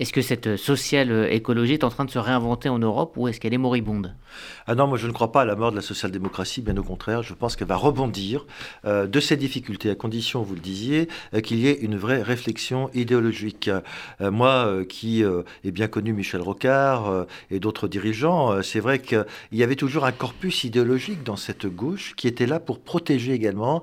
Est-ce 0.00 0.12
que 0.12 0.22
cette 0.22 0.56
social-écologie 0.56 1.74
est 1.74 1.84
en 1.84 1.88
train 1.88 2.04
de 2.04 2.10
se 2.10 2.18
réinventer 2.18 2.68
en 2.68 2.80
Europe 2.80 3.16
ou 3.16 3.28
est-ce 3.28 3.38
qu'elle 3.38 3.54
est 3.54 3.58
moribonde? 3.58 4.16
Ah 4.66 4.74
non, 4.74 4.88
moi 4.88 4.98
je 4.98 5.06
ne 5.06 5.12
crois 5.12 5.30
pas 5.30 5.42
à 5.42 5.44
la 5.44 5.54
mort 5.54 5.70
de 5.70 5.76
la 5.76 5.82
social-démocratie, 5.82 6.62
bien 6.62 6.76
au 6.76 6.82
contraire, 6.82 7.22
je 7.22 7.32
pense 7.32 7.54
qu'elle 7.54 7.68
va 7.68 7.76
rebondir 7.76 8.44
euh, 8.84 9.06
de 9.06 9.20
ces 9.20 9.36
difficultés, 9.36 9.90
à 9.90 9.94
condition, 9.94 10.42
vous 10.42 10.54
le 10.54 10.60
disiez, 10.60 11.08
euh, 11.32 11.40
qu'il 11.40 11.60
y 11.60 11.68
ait 11.68 11.78
une 11.80 11.96
vraie 11.96 12.22
réflexion 12.22 12.90
idéologique. 12.92 13.70
Euh, 14.20 14.32
moi, 14.32 14.68
qui 14.88 15.22
ai 15.22 15.70
bien 15.70 15.86
connu 15.86 16.12
Michel 16.12 16.40
Rocard 16.40 17.26
et 17.50 17.60
d'autres 17.60 17.86
dirigeants, 17.86 18.62
c'est 18.62 18.80
vrai 18.80 18.98
qu'il 18.98 19.24
y 19.52 19.62
avait 19.62 19.76
toujours 19.76 20.04
un 20.04 20.12
corpus 20.12 20.64
idéologique 20.64 21.22
dans 21.22 21.36
cette 21.36 21.66
gauche 21.66 22.14
qui 22.16 22.26
était 22.26 22.46
là 22.46 22.58
pour 22.58 22.80
protéger 22.80 23.32
également 23.32 23.82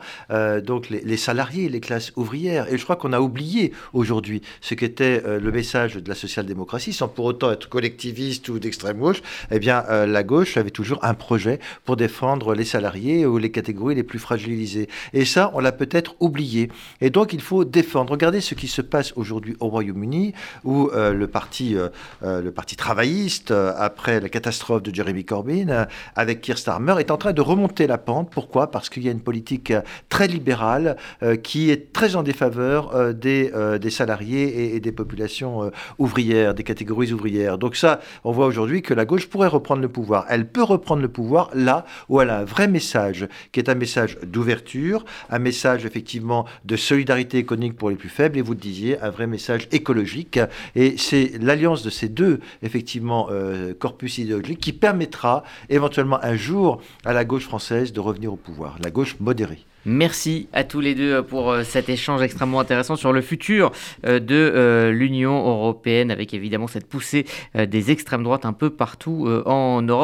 donc 0.64 0.90
les, 0.90 1.02
les, 1.02 1.18
salariés, 1.18 1.70
les 1.70 1.80
classes 1.80 2.12
ouvrières. 2.16 2.72
Et 2.72 2.78
je 2.78 2.84
crois 2.84 2.96
qu'on 2.96 3.14
a 3.14 3.20
oublié 3.22 3.72
aujourd'hui 3.94 4.42
ce 4.62 4.74
qu'était 4.74 5.22
le 5.40 5.52
message 5.52 6.01
de 6.02 6.10
la 6.10 6.16
social-démocratie, 6.16 6.94
sans 6.94 7.08
pour 7.08 7.26
autant 7.26 7.52
être 7.52 7.70
collectiviste 7.70 8.50
ou 8.50 8.60
d'extrême 8.60 9.00
gauche. 9.00 9.22
Eh 9.52 9.60
bien, 9.60 9.84
la 10.06 10.24
gauche 10.24 10.58
avait 10.58 10.72
toujours 10.72 11.04
un 11.04 11.14
projet 11.14 11.60
pour 11.86 11.96
défendre 11.96 12.54
les 12.54 12.66
salariés 12.66 13.26
ou 13.26 13.38
les 13.38 13.52
catégories 13.52 13.96
les 13.96 14.04
plus 14.04 14.20
fragilisées. 14.20 14.88
Et 15.14 15.26
ça, 15.26 15.52
on 15.54 15.60
l'a 15.60 15.72
peut-être 15.72 16.16
oublié. 16.20 16.70
Et 17.02 17.10
donc, 17.10 17.34
il 17.34 17.42
faut 17.42 17.66
défendre. 17.66 18.12
Regardez 18.12 18.42
ce 18.42 18.56
qui 18.56 18.68
se 18.68 18.82
passe 18.82 19.14
aujourd'hui 19.16 19.56
au 19.60 19.68
Royaume-Uni, 19.68 20.34
où 20.64 20.90
euh, 20.90 21.14
le, 21.14 21.28
parti, 21.28 21.76
euh, 21.76 21.90
euh, 22.24 22.42
le 22.42 22.52
parti 22.52 22.76
travailliste, 22.76 23.52
après 23.52 24.20
la 24.20 24.30
catastrophe 24.30 24.84
de 24.84 24.94
Jeremy 24.94 25.26
Corbyn, 25.26 25.88
avec 26.16 26.42
Keir 26.42 26.58
Starmer, 26.58 26.96
est 27.00 27.12
en 27.12 27.18
train 27.18 27.34
de 27.34 27.42
remonter 27.42 27.88
la 27.88 27.98
pente. 27.98 28.30
Pourquoi? 28.32 28.72
Parce 28.72 28.90
qu'il 28.90 29.04
y 29.04 29.10
a 29.10 29.12
une 29.12 29.22
politique 29.22 29.74
très 30.10 30.28
libérale 30.28 30.98
qui 31.44 31.70
est 31.70 31.94
très 31.94 32.16
en 32.16 32.24
défaveur 32.24 33.14
des, 33.14 33.52
des 33.80 33.90
salariés 33.90 34.76
et 34.76 34.80
des 34.80 34.92
populations 34.92 35.72
ouvrières, 35.98 36.54
des 36.54 36.64
catégories 36.64 37.14
ouvrières. 37.14 37.58
Donc 37.58 37.76
ça, 37.76 38.00
on 38.24 38.32
voit 38.32 38.46
aujourd'hui 38.46 38.82
que 38.82 38.94
la 38.94 39.06
gauche 39.06 39.28
pourrait 39.28 39.48
reprendre 39.48 39.82
le 39.82 39.90
pouvoir. 39.90 40.26
Elle 40.30 40.48
peut 40.48 40.64
reprendre 40.64 41.02
le 41.02 41.08
pouvoir 41.08 41.50
là 41.54 41.86
où 42.10 42.22
elle 42.22 42.30
a 42.30 42.40
un 42.40 42.44
vrai 42.44 42.68
message, 42.68 43.28
qui 43.52 43.60
est 43.60 43.70
un 43.70 43.76
message 43.76 44.18
d'ouverture, 44.24 45.06
un 45.30 45.40
message 45.40 45.86
effectivement 45.86 46.46
de 46.66 46.76
solidarité 46.76 47.38
économique 47.38 47.76
pour 47.76 47.90
les 47.90 47.96
plus 47.96 48.10
faibles, 48.10 48.38
et 48.38 48.42
vous 48.42 48.54
le 48.54 48.60
disiez, 48.60 49.00
un 49.00 49.10
vrai 49.10 49.28
message 49.28 49.68
écologique. 49.72 50.40
Et 50.76 50.98
c'est 50.98 51.34
l'alliance 51.40 51.84
de 51.84 51.90
ces 51.90 52.10
deux, 52.10 52.40
effectivement, 52.62 53.28
euh, 53.32 53.74
corpus 53.74 54.18
idéologiques 54.18 54.60
qui 54.60 54.74
permettra 54.74 55.44
éventuellement 55.70 56.24
un 56.24 56.36
jour 56.36 56.82
à 57.06 57.14
la 57.14 57.26
gauche 57.26 57.44
française 57.44 57.94
de 57.94 58.00
revenir 58.00 58.34
au 58.34 58.38
pouvoir, 58.38 58.78
la 58.84 58.92
gauche 58.92 59.18
modérée. 59.20 59.66
Merci 59.86 60.48
à 60.54 60.64
tous 60.64 60.80
les 60.80 60.94
deux 60.94 61.24
pour 61.24 61.52
euh, 61.52 61.64
cet 61.64 61.90
échange 61.90 62.22
extrêmement 62.22 62.60
intéressant 62.60 62.96
sur 62.96 63.12
le 63.12 63.22
futur 63.22 63.72
euh, 64.06 64.20
de 64.20 64.90
l'Union 64.92 65.48
européenne, 65.48 66.12
avec 66.12 66.34
évidemment 66.34 66.68
cette 66.68 66.88
poussée 66.88 67.26
des 67.56 67.92
extrêmes 67.92 68.24
droites 68.24 68.46
un 68.46 68.54
peu 68.54 68.70
partout 68.70 69.28
en 69.46 69.82
Europe. 69.82 70.00